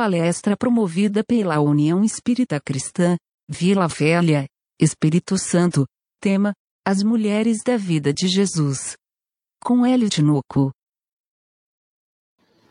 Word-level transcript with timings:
palestra 0.00 0.56
promovida 0.56 1.22
pela 1.22 1.60
União 1.60 2.02
Espírita 2.02 2.58
Cristã, 2.58 3.18
Vila 3.46 3.86
Velha, 3.86 4.46
Espírito 4.80 5.36
Santo. 5.36 5.84
Tema: 6.18 6.54
As 6.82 7.02
Mulheres 7.02 7.58
da 7.62 7.76
Vida 7.76 8.10
de 8.10 8.26
Jesus. 8.26 8.94
Com 9.62 9.84
Hélio 9.84 10.08
Tinoco. 10.08 10.70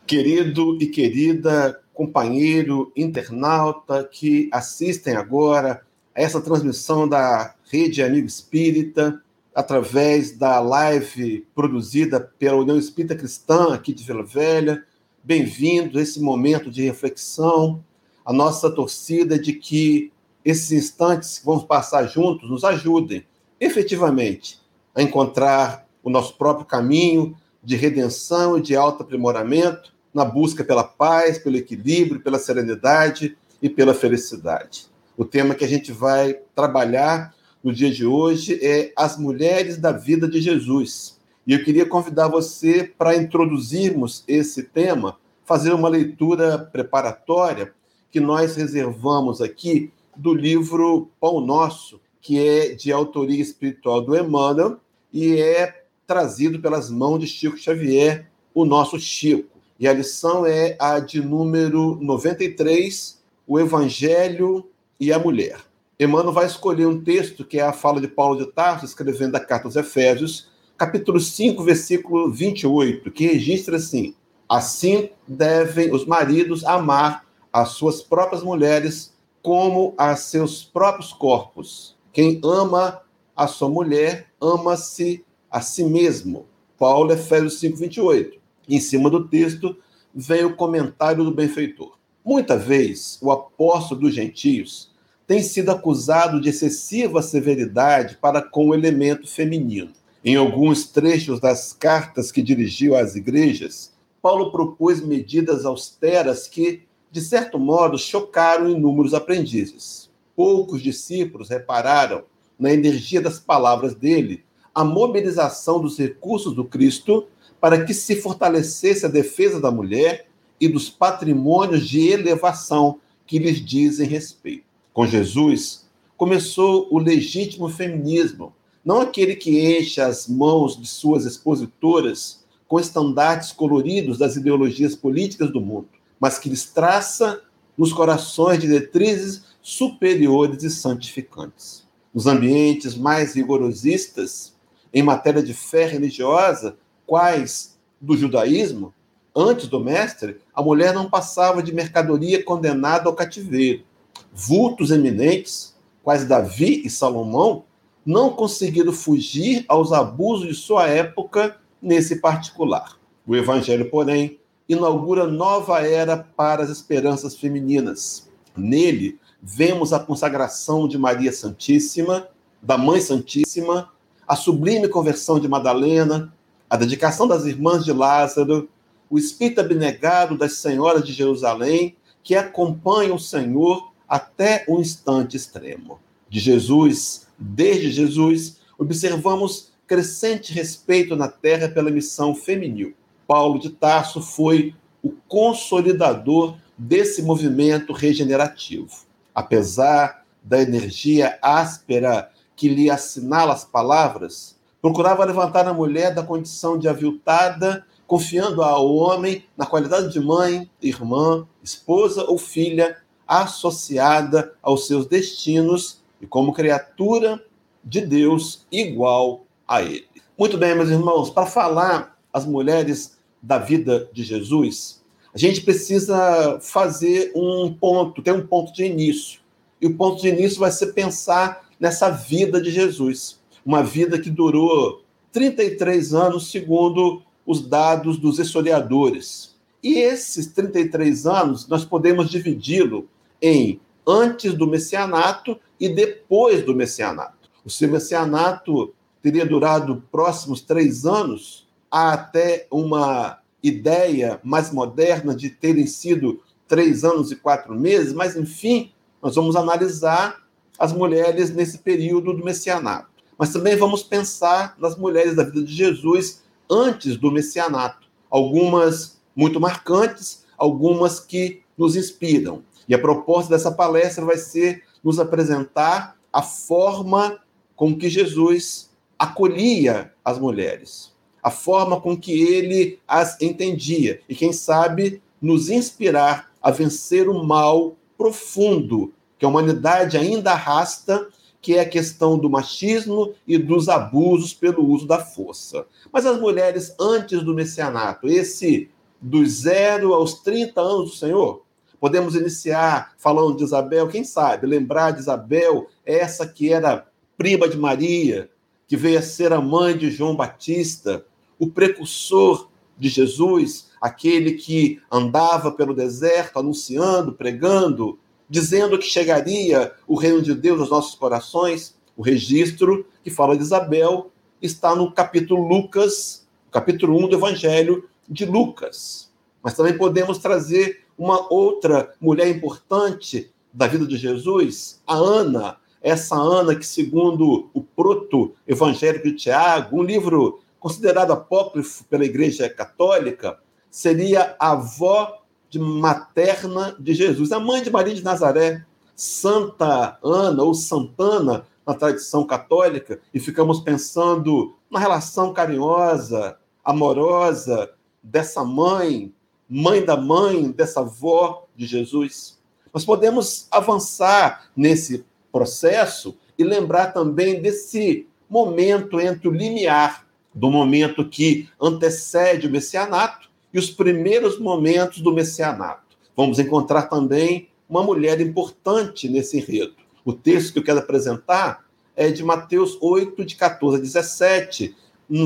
Querido 0.04 0.76
e 0.82 0.88
querida 0.88 1.80
companheiro 1.94 2.92
internauta 2.96 4.02
que 4.02 4.50
assistem 4.52 5.14
agora 5.14 5.86
a 6.12 6.20
essa 6.20 6.40
transmissão 6.40 7.08
da 7.08 7.54
Rede 7.70 8.02
Amigo 8.02 8.26
Espírita, 8.26 9.22
através 9.54 10.36
da 10.36 10.58
live 10.58 11.46
produzida 11.54 12.18
pela 12.18 12.56
União 12.56 12.76
Espírita 12.76 13.14
Cristã 13.14 13.72
aqui 13.72 13.94
de 13.94 14.02
Vila 14.02 14.24
Velha. 14.24 14.84
Bem-vindo 15.22 16.00
esse 16.00 16.18
momento 16.18 16.70
de 16.70 16.82
reflexão. 16.82 17.84
A 18.24 18.32
nossa 18.32 18.70
torcida 18.70 19.34
é 19.34 19.38
de 19.38 19.52
que 19.52 20.10
esses 20.42 20.72
instantes 20.72 21.38
que 21.38 21.44
vamos 21.44 21.64
passar 21.64 22.06
juntos 22.06 22.48
nos 22.48 22.64
ajudem 22.64 23.26
efetivamente 23.60 24.58
a 24.94 25.02
encontrar 25.02 25.86
o 26.02 26.08
nosso 26.08 26.38
próprio 26.38 26.64
caminho 26.64 27.36
de 27.62 27.76
redenção 27.76 28.56
e 28.56 28.62
de 28.62 28.74
alto 28.74 29.02
aprimoramento 29.02 29.92
na 30.12 30.24
busca 30.24 30.64
pela 30.64 30.84
paz, 30.84 31.36
pelo 31.36 31.58
equilíbrio, 31.58 32.22
pela 32.22 32.38
serenidade 32.38 33.36
e 33.60 33.68
pela 33.68 33.92
felicidade. 33.92 34.86
O 35.18 35.24
tema 35.26 35.54
que 35.54 35.66
a 35.66 35.68
gente 35.68 35.92
vai 35.92 36.32
trabalhar 36.54 37.34
no 37.62 37.74
dia 37.74 37.90
de 37.90 38.06
hoje 38.06 38.58
é 38.62 38.90
as 38.96 39.18
mulheres 39.18 39.76
da 39.76 39.92
vida 39.92 40.26
de 40.26 40.40
Jesus. 40.40 41.19
E 41.46 41.52
eu 41.52 41.64
queria 41.64 41.86
convidar 41.86 42.28
você 42.28 42.92
para 42.96 43.16
introduzirmos 43.16 44.24
esse 44.28 44.62
tema, 44.62 45.18
fazer 45.44 45.72
uma 45.72 45.88
leitura 45.88 46.58
preparatória 46.58 47.72
que 48.10 48.20
nós 48.20 48.56
reservamos 48.56 49.40
aqui 49.40 49.92
do 50.16 50.34
livro 50.34 51.10
Pão 51.20 51.40
Nosso, 51.40 52.00
que 52.20 52.38
é 52.38 52.74
de 52.74 52.92
autoria 52.92 53.40
espiritual 53.40 54.02
do 54.02 54.16
Emmanuel 54.16 54.78
e 55.12 55.40
é 55.40 55.84
trazido 56.06 56.60
pelas 56.60 56.90
mãos 56.90 57.20
de 57.20 57.26
Chico 57.26 57.56
Xavier, 57.56 58.28
o 58.52 58.64
nosso 58.64 58.98
Chico. 58.98 59.58
E 59.78 59.88
a 59.88 59.92
lição 59.92 60.44
é 60.44 60.76
a 60.78 60.98
de 60.98 61.22
número 61.22 61.96
93, 62.02 63.18
o 63.46 63.58
Evangelho 63.58 64.68
e 64.98 65.12
a 65.12 65.18
Mulher. 65.18 65.58
Emmanuel 65.98 66.32
vai 66.32 66.46
escolher 66.46 66.86
um 66.86 67.02
texto 67.02 67.44
que 67.44 67.58
é 67.58 67.62
a 67.62 67.72
fala 67.72 68.00
de 68.00 68.08
Paulo 68.08 68.38
de 68.38 68.52
Tarso, 68.52 68.84
escrevendo 68.84 69.36
a 69.36 69.40
carta 69.40 69.68
aos 69.68 69.76
Efésios, 69.76 70.49
capítulo 70.80 71.20
5, 71.20 71.62
versículo 71.62 72.32
28, 72.32 73.10
que 73.10 73.26
registra 73.26 73.76
assim: 73.76 74.14
Assim 74.48 75.10
devem 75.28 75.92
os 75.92 76.06
maridos 76.06 76.64
amar 76.64 77.26
as 77.52 77.72
suas 77.72 78.00
próprias 78.00 78.42
mulheres 78.42 79.12
como 79.42 79.92
a 79.98 80.16
seus 80.16 80.64
próprios 80.64 81.12
corpos. 81.12 81.98
Quem 82.14 82.40
ama 82.42 83.02
a 83.36 83.46
sua 83.46 83.68
mulher, 83.68 84.28
ama-se 84.40 85.22
a 85.50 85.60
si 85.60 85.84
mesmo. 85.84 86.46
Paulo, 86.78 87.12
Efésios 87.12 87.60
5, 87.60 87.76
28. 87.76 88.40
Em 88.66 88.80
cima 88.80 89.10
do 89.10 89.28
texto 89.28 89.76
vem 90.14 90.46
o 90.46 90.56
comentário 90.56 91.22
do 91.22 91.34
benfeitor. 91.34 91.98
Muita 92.24 92.56
vez, 92.56 93.18
o 93.20 93.30
apóstolo 93.30 94.00
dos 94.00 94.14
gentios 94.14 94.90
tem 95.26 95.42
sido 95.42 95.70
acusado 95.70 96.40
de 96.40 96.48
excessiva 96.48 97.20
severidade 97.20 98.16
para 98.16 98.40
com 98.40 98.70
o 98.70 98.74
elemento 98.74 99.28
feminino. 99.28 99.99
Em 100.22 100.36
alguns 100.36 100.84
trechos 100.84 101.40
das 101.40 101.72
cartas 101.72 102.30
que 102.30 102.42
dirigiu 102.42 102.94
às 102.94 103.16
igrejas, 103.16 103.92
Paulo 104.20 104.52
propôs 104.52 105.00
medidas 105.02 105.64
austeras 105.64 106.46
que, 106.46 106.82
de 107.10 107.22
certo 107.22 107.58
modo, 107.58 107.98
chocaram 107.98 108.68
inúmeros 108.68 109.14
aprendizes. 109.14 110.10
Poucos 110.36 110.82
discípulos 110.82 111.48
repararam 111.48 112.24
na 112.58 112.70
energia 112.70 113.18
das 113.20 113.38
palavras 113.38 113.94
dele 113.94 114.44
a 114.74 114.84
mobilização 114.84 115.80
dos 115.80 115.98
recursos 115.98 116.54
do 116.54 116.66
Cristo 116.66 117.26
para 117.58 117.82
que 117.84 117.94
se 117.94 118.16
fortalecesse 118.16 119.06
a 119.06 119.08
defesa 119.08 119.58
da 119.58 119.70
mulher 119.70 120.26
e 120.60 120.68
dos 120.68 120.90
patrimônios 120.90 121.88
de 121.88 122.08
elevação 122.08 123.00
que 123.26 123.38
lhes 123.38 123.64
dizem 123.64 124.06
respeito. 124.06 124.64
Com 124.92 125.06
Jesus, 125.06 125.88
começou 126.14 126.88
o 126.90 126.98
legítimo 126.98 127.70
feminismo, 127.70 128.52
não 128.84 129.00
aquele 129.00 129.36
que 129.36 129.78
enche 129.78 130.00
as 130.00 130.26
mãos 130.26 130.80
de 130.80 130.86
suas 130.86 131.26
expositoras 131.26 132.44
com 132.66 132.78
estandartes 132.78 133.52
coloridos 133.52 134.18
das 134.18 134.36
ideologias 134.36 134.94
políticas 134.94 135.52
do 135.52 135.60
mundo, 135.60 135.88
mas 136.18 136.38
que 136.38 136.48
lhes 136.48 136.64
traça 136.64 137.42
nos 137.76 137.92
corações 137.92 138.60
diretrizes 138.60 139.42
superiores 139.62 140.62
e 140.62 140.70
santificantes. 140.70 141.86
Nos 142.12 142.26
ambientes 142.26 142.94
mais 142.94 143.34
rigorosistas, 143.34 144.54
em 144.92 145.02
matéria 145.02 145.42
de 145.42 145.54
fé 145.54 145.86
religiosa, 145.86 146.76
quais 147.06 147.78
do 148.00 148.16
judaísmo, 148.16 148.94
antes 149.34 149.66
do 149.66 149.80
mestre, 149.80 150.40
a 150.54 150.62
mulher 150.62 150.94
não 150.94 151.08
passava 151.08 151.62
de 151.62 151.74
mercadoria 151.74 152.42
condenada 152.42 153.08
ao 153.08 153.14
cativeiro. 153.14 153.84
Vultos 154.32 154.90
eminentes, 154.90 155.74
quais 156.02 156.24
Davi 156.24 156.82
e 156.84 156.90
Salomão, 156.90 157.64
não 158.04 158.30
conseguiram 158.30 158.92
fugir 158.92 159.64
aos 159.68 159.92
abusos 159.92 160.48
de 160.48 160.54
sua 160.54 160.86
época 160.86 161.56
nesse 161.80 162.16
particular. 162.16 162.98
O 163.26 163.36
evangelho, 163.36 163.90
porém, 163.90 164.38
inaugura 164.68 165.26
nova 165.26 165.80
era 165.86 166.16
para 166.16 166.62
as 166.62 166.70
esperanças 166.70 167.36
femininas. 167.36 168.28
Nele, 168.56 169.18
vemos 169.42 169.92
a 169.92 170.00
consagração 170.00 170.86
de 170.86 170.98
Maria 170.98 171.32
Santíssima, 171.32 172.28
da 172.62 172.76
Mãe 172.76 173.00
Santíssima, 173.00 173.90
a 174.26 174.36
sublime 174.36 174.88
conversão 174.88 175.40
de 175.40 175.48
Madalena, 175.48 176.32
a 176.68 176.76
dedicação 176.76 177.26
das 177.26 177.44
irmãs 177.46 177.84
de 177.84 177.92
Lázaro, 177.92 178.68
o 179.08 179.18
espírito 179.18 179.60
abnegado 179.60 180.38
das 180.38 180.58
senhoras 180.58 181.02
de 181.02 181.12
Jerusalém, 181.12 181.96
que 182.22 182.36
acompanham 182.36 183.16
o 183.16 183.20
Senhor 183.20 183.92
até 184.08 184.64
o 184.68 184.80
instante 184.80 185.36
extremo. 185.36 185.98
De 186.30 186.40
Jesus, 186.40 187.26
desde 187.38 187.90
Jesus, 187.90 188.60
observamos 188.78 189.72
crescente 189.86 190.52
respeito 190.52 191.14
na 191.14 191.28
terra 191.28 191.68
pela 191.68 191.90
missão 191.90 192.34
feminil. 192.34 192.94
Paulo 193.26 193.58
de 193.58 193.68
Tarso 193.68 194.22
foi 194.22 194.74
o 195.02 195.10
consolidador 195.28 196.56
desse 196.78 197.20
movimento 197.20 197.92
regenerativo. 197.92 198.88
Apesar 199.34 200.24
da 200.42 200.62
energia 200.62 201.38
áspera 201.42 202.30
que 202.56 202.68
lhe 202.68 202.88
assinala 202.90 203.52
as 203.52 203.64
palavras, 203.64 204.58
Procurava 204.80 205.24
levantar 205.26 205.68
a 205.68 205.74
mulher 205.74 206.14
da 206.14 206.22
condição 206.22 206.78
de 206.78 206.88
aviltada, 206.88 207.84
confiando 208.06 208.62
ao 208.62 208.88
homem 208.94 209.44
na 209.56 209.66
qualidade 209.66 210.10
de 210.10 210.18
mãe, 210.18 210.70
irmã, 210.80 211.46
esposa 211.62 212.24
ou 212.24 212.38
filha, 212.38 212.96
associada 213.28 214.54
aos 214.62 214.86
seus 214.86 215.06
destinos 215.06 215.99
e 216.20 216.26
como 216.26 216.52
criatura 216.52 217.42
de 217.84 218.00
Deus 218.00 218.66
igual 218.70 219.44
a 219.66 219.82
ele. 219.82 220.06
Muito 220.38 220.58
bem, 220.58 220.74
meus 220.74 220.90
irmãos, 220.90 221.30
para 221.30 221.46
falar 221.46 222.18
as 222.32 222.44
mulheres 222.46 223.18
da 223.42 223.58
vida 223.58 224.08
de 224.12 224.22
Jesus, 224.22 225.02
a 225.34 225.38
gente 225.38 225.60
precisa 225.62 226.58
fazer 226.60 227.32
um 227.34 227.72
ponto, 227.72 228.22
ter 228.22 228.32
um 228.32 228.46
ponto 228.46 228.72
de 228.72 228.84
início. 228.84 229.40
E 229.80 229.86
o 229.86 229.96
ponto 229.96 230.20
de 230.20 230.28
início 230.28 230.58
vai 230.58 230.70
ser 230.70 230.92
pensar 230.92 231.68
nessa 231.78 232.10
vida 232.10 232.60
de 232.60 232.70
Jesus 232.70 233.40
uma 233.64 233.82
vida 233.82 234.18
que 234.18 234.30
durou 234.30 235.02
33 235.32 236.14
anos, 236.14 236.50
segundo 236.50 237.22
os 237.46 237.60
dados 237.60 238.18
dos 238.18 238.38
historiadores. 238.38 239.54
E 239.82 239.98
esses 239.98 240.48
33 240.48 241.26
anos 241.26 241.68
nós 241.68 241.84
podemos 241.84 242.28
dividi-lo 242.28 243.08
em 243.40 243.80
antes 244.06 244.54
do 244.54 244.66
messianato 244.66 245.58
e 245.80 245.88
depois 245.88 246.64
do 246.64 246.74
messianato. 246.74 247.50
O 247.64 247.70
seu 247.70 247.88
messianato 247.88 248.94
teria 249.22 249.46
durado 249.46 250.04
próximos 250.12 250.60
três 250.60 251.06
anos, 251.06 251.66
há 251.90 252.12
até 252.12 252.66
uma 252.70 253.38
ideia 253.62 254.40
mais 254.44 254.70
moderna 254.70 255.34
de 255.34 255.50
terem 255.50 255.86
sido 255.86 256.40
três 256.68 257.02
anos 257.04 257.32
e 257.32 257.36
quatro 257.36 257.74
meses, 257.74 258.12
mas 258.12 258.36
enfim, 258.36 258.92
nós 259.22 259.34
vamos 259.34 259.56
analisar 259.56 260.36
as 260.78 260.92
mulheres 260.92 261.50
nesse 261.54 261.78
período 261.78 262.32
do 262.32 262.44
messianato 262.44 263.10
mas 263.40 263.54
também 263.54 263.74
vamos 263.74 264.02
pensar 264.02 264.76
nas 264.78 264.98
mulheres 264.98 265.34
da 265.34 265.42
vida 265.42 265.62
de 265.62 265.72
Jesus 265.72 266.42
antes 266.70 267.16
do 267.16 267.32
messianato. 267.32 268.06
Algumas 268.28 269.18
muito 269.34 269.58
marcantes, 269.58 270.44
algumas 270.58 271.18
que 271.18 271.62
nos 271.74 271.96
inspiram. 271.96 272.62
E 272.90 272.94
a 272.94 272.98
proposta 272.98 273.50
dessa 273.50 273.70
palestra 273.70 274.24
vai 274.24 274.36
ser 274.36 274.82
nos 275.00 275.20
apresentar 275.20 276.16
a 276.32 276.42
forma 276.42 277.38
com 277.76 277.96
que 277.96 278.10
Jesus 278.10 278.90
acolhia 279.16 280.12
as 280.24 280.40
mulheres, 280.40 281.14
a 281.40 281.52
forma 281.52 282.00
com 282.00 282.16
que 282.16 282.32
ele 282.32 282.98
as 283.06 283.40
entendia 283.40 284.20
e, 284.28 284.34
quem 284.34 284.52
sabe, 284.52 285.22
nos 285.40 285.70
inspirar 285.70 286.50
a 286.60 286.72
vencer 286.72 287.28
o 287.28 287.44
mal 287.44 287.96
profundo 288.18 289.14
que 289.38 289.44
a 289.44 289.48
humanidade 289.48 290.18
ainda 290.18 290.50
arrasta, 290.50 291.28
que 291.62 291.76
é 291.76 291.82
a 291.82 291.88
questão 291.88 292.36
do 292.36 292.50
machismo 292.50 293.34
e 293.46 293.56
dos 293.56 293.88
abusos 293.88 294.52
pelo 294.52 294.84
uso 294.84 295.06
da 295.06 295.20
força. 295.20 295.86
Mas 296.12 296.26
as 296.26 296.40
mulheres 296.40 296.92
antes 296.98 297.40
do 297.44 297.54
messianato, 297.54 298.26
esse 298.26 298.90
dos 299.20 299.48
zero 299.60 300.12
aos 300.12 300.34
30 300.40 300.80
anos 300.80 301.10
do 301.10 301.16
Senhor, 301.16 301.62
podemos 302.00 302.34
iniciar 302.34 303.12
falando 303.18 303.56
de 303.56 303.62
Isabel, 303.62 304.08
quem 304.08 304.24
sabe, 304.24 304.66
lembrar 304.66 305.12
de 305.12 305.20
Isabel, 305.20 305.86
essa 306.04 306.46
que 306.46 306.72
era 306.72 307.06
prima 307.36 307.68
de 307.68 307.76
Maria, 307.76 308.50
que 308.88 308.96
veio 308.96 309.18
a 309.18 309.22
ser 309.22 309.52
a 309.52 309.60
mãe 309.60 309.96
de 309.96 310.10
João 310.10 310.34
Batista, 310.34 311.24
o 311.58 311.68
precursor 311.68 312.68
de 312.98 313.08
Jesus, 313.08 313.90
aquele 314.00 314.52
que 314.52 315.00
andava 315.10 315.70
pelo 315.70 315.94
deserto 315.94 316.58
anunciando, 316.58 317.32
pregando, 317.32 318.18
dizendo 318.48 318.98
que 318.98 319.06
chegaria 319.06 319.92
o 320.08 320.16
reino 320.16 320.42
de 320.42 320.54
Deus 320.54 320.80
aos 320.80 320.90
nossos 320.90 321.14
corações. 321.14 321.96
O 322.16 322.22
registro 322.22 323.06
que 323.22 323.30
fala 323.30 323.56
de 323.56 323.62
Isabel 323.62 324.30
está 324.60 324.94
no 324.94 325.12
capítulo 325.12 325.66
Lucas, 325.66 326.48
capítulo 326.70 327.16
1 327.24 327.28
do 327.28 327.36
Evangelho 327.36 328.08
de 328.28 328.44
Lucas. 328.44 329.30
Mas 329.62 329.74
também 329.74 329.96
podemos 329.96 330.38
trazer 330.38 331.04
uma 331.20 331.52
outra 331.52 332.14
mulher 332.18 332.48
importante 332.48 333.52
da 333.70 333.86
vida 333.86 334.06
de 334.06 334.16
Jesus, 334.16 335.02
a 335.06 335.14
Ana, 335.14 335.76
essa 336.00 336.34
Ana 336.34 336.74
que, 336.74 336.86
segundo 336.86 337.68
o 337.74 337.82
proto-evangélico 337.82 339.26
de 339.26 339.34
Tiago, 339.34 339.98
um 339.98 340.02
livro 340.02 340.60
considerado 340.78 341.30
apócrifo 341.30 342.04
pela 342.04 342.24
Igreja 342.24 342.70
Católica, 342.70 343.58
seria 343.90 344.56
a 344.58 344.70
avó 344.70 345.42
de 345.68 345.78
materna 345.78 346.96
de 346.98 347.12
Jesus, 347.12 347.52
a 347.52 347.60
mãe 347.60 347.82
de 347.82 347.90
Maria 347.90 348.14
de 348.14 348.24
Nazaré, 348.24 348.82
Santa 349.14 350.18
Ana 350.24 350.62
ou 350.62 350.72
Santana 350.72 351.66
na 351.86 351.92
tradição 351.92 352.46
católica, 352.46 353.20
e 353.34 353.38
ficamos 353.38 353.80
pensando 353.80 354.74
na 354.90 354.98
relação 354.98 355.52
carinhosa, 355.52 356.56
amorosa 356.82 357.90
dessa 358.22 358.64
mãe, 358.64 359.34
mãe 359.70 360.04
da 360.04 360.16
mãe, 360.16 360.72
dessa 360.72 361.00
avó 361.00 361.66
de 361.76 361.86
Jesus. 361.86 362.58
Nós 362.92 363.04
podemos 363.04 363.68
avançar 363.70 364.68
nesse 364.76 365.24
processo 365.52 366.36
e 366.58 366.64
lembrar 366.64 367.12
também 367.12 367.62
desse 367.62 368.26
momento 368.48 369.20
entre 369.20 369.46
o 369.48 369.52
limiar 369.52 370.26
do 370.52 370.68
momento 370.68 371.28
que 371.28 371.68
antecede 371.80 372.66
o 372.66 372.70
messianato 372.70 373.48
e 373.72 373.78
os 373.78 373.90
primeiros 373.90 374.58
momentos 374.58 375.20
do 375.20 375.32
messianato. 375.32 376.16
Vamos 376.36 376.58
encontrar 376.58 377.02
também 377.02 377.68
uma 377.88 378.02
mulher 378.02 378.40
importante 378.40 379.28
nesse 379.28 379.58
enredo. 379.58 379.94
O 380.24 380.32
texto 380.32 380.72
que 380.72 380.78
eu 380.80 380.84
quero 380.84 380.98
apresentar 380.98 381.84
é 382.16 382.30
de 382.30 382.42
Mateus 382.42 382.98
8, 383.00 383.44
de 383.44 383.54
14 383.54 383.96
a 383.96 384.00
17. 384.00 384.96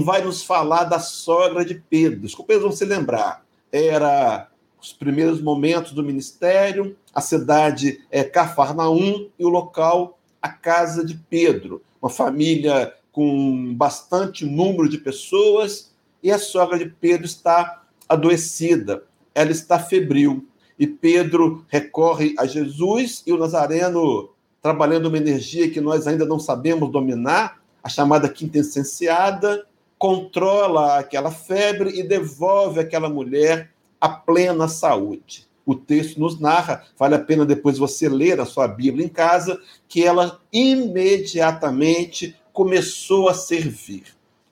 Vai 0.02 0.24
nos 0.24 0.42
falar 0.42 0.84
da 0.84 0.98
sogra 0.98 1.64
de 1.64 1.74
Pedro. 1.74 2.24
Os 2.24 2.34
companheiros 2.34 2.68
vão 2.68 2.76
se 2.76 2.84
lembrar. 2.86 3.43
Era 3.74 4.46
os 4.80 4.92
primeiros 4.92 5.42
momentos 5.42 5.90
do 5.90 6.04
ministério, 6.04 6.96
a 7.12 7.20
cidade 7.20 8.04
é 8.08 8.22
Cafarnaum 8.22 9.28
e 9.36 9.44
o 9.44 9.48
local, 9.48 10.16
a 10.40 10.48
casa 10.48 11.04
de 11.04 11.16
Pedro. 11.28 11.82
Uma 12.00 12.08
família 12.08 12.94
com 13.10 13.74
bastante 13.74 14.44
número 14.44 14.88
de 14.88 14.98
pessoas 14.98 15.92
e 16.22 16.30
a 16.30 16.38
sogra 16.38 16.78
de 16.78 16.86
Pedro 16.88 17.26
está 17.26 17.82
adoecida, 18.08 19.02
ela 19.34 19.50
está 19.50 19.76
febril. 19.80 20.46
E 20.78 20.86
Pedro 20.86 21.64
recorre 21.68 22.32
a 22.38 22.46
Jesus 22.46 23.24
e 23.26 23.32
o 23.32 23.38
Nazareno, 23.38 24.30
trabalhando 24.62 25.06
uma 25.06 25.18
energia 25.18 25.68
que 25.68 25.80
nós 25.80 26.06
ainda 26.06 26.24
não 26.24 26.38
sabemos 26.38 26.92
dominar, 26.92 27.60
a 27.82 27.88
chamada 27.88 28.28
quintessenciada, 28.28 29.66
controla 30.04 30.98
aquela 30.98 31.30
febre 31.30 31.98
e 31.98 32.02
devolve 32.02 32.78
aquela 32.78 33.08
mulher 33.08 33.70
a 33.98 34.06
plena 34.06 34.68
saúde. 34.68 35.48
O 35.64 35.74
texto 35.74 36.20
nos 36.20 36.38
narra, 36.38 36.84
vale 36.98 37.14
a 37.14 37.18
pena 37.18 37.46
depois 37.46 37.78
você 37.78 38.06
ler 38.06 38.38
a 38.38 38.44
sua 38.44 38.68
Bíblia 38.68 39.06
em 39.06 39.08
casa, 39.08 39.58
que 39.88 40.04
ela 40.04 40.42
imediatamente 40.52 42.36
começou 42.52 43.30
a 43.30 43.34
servir 43.34 44.04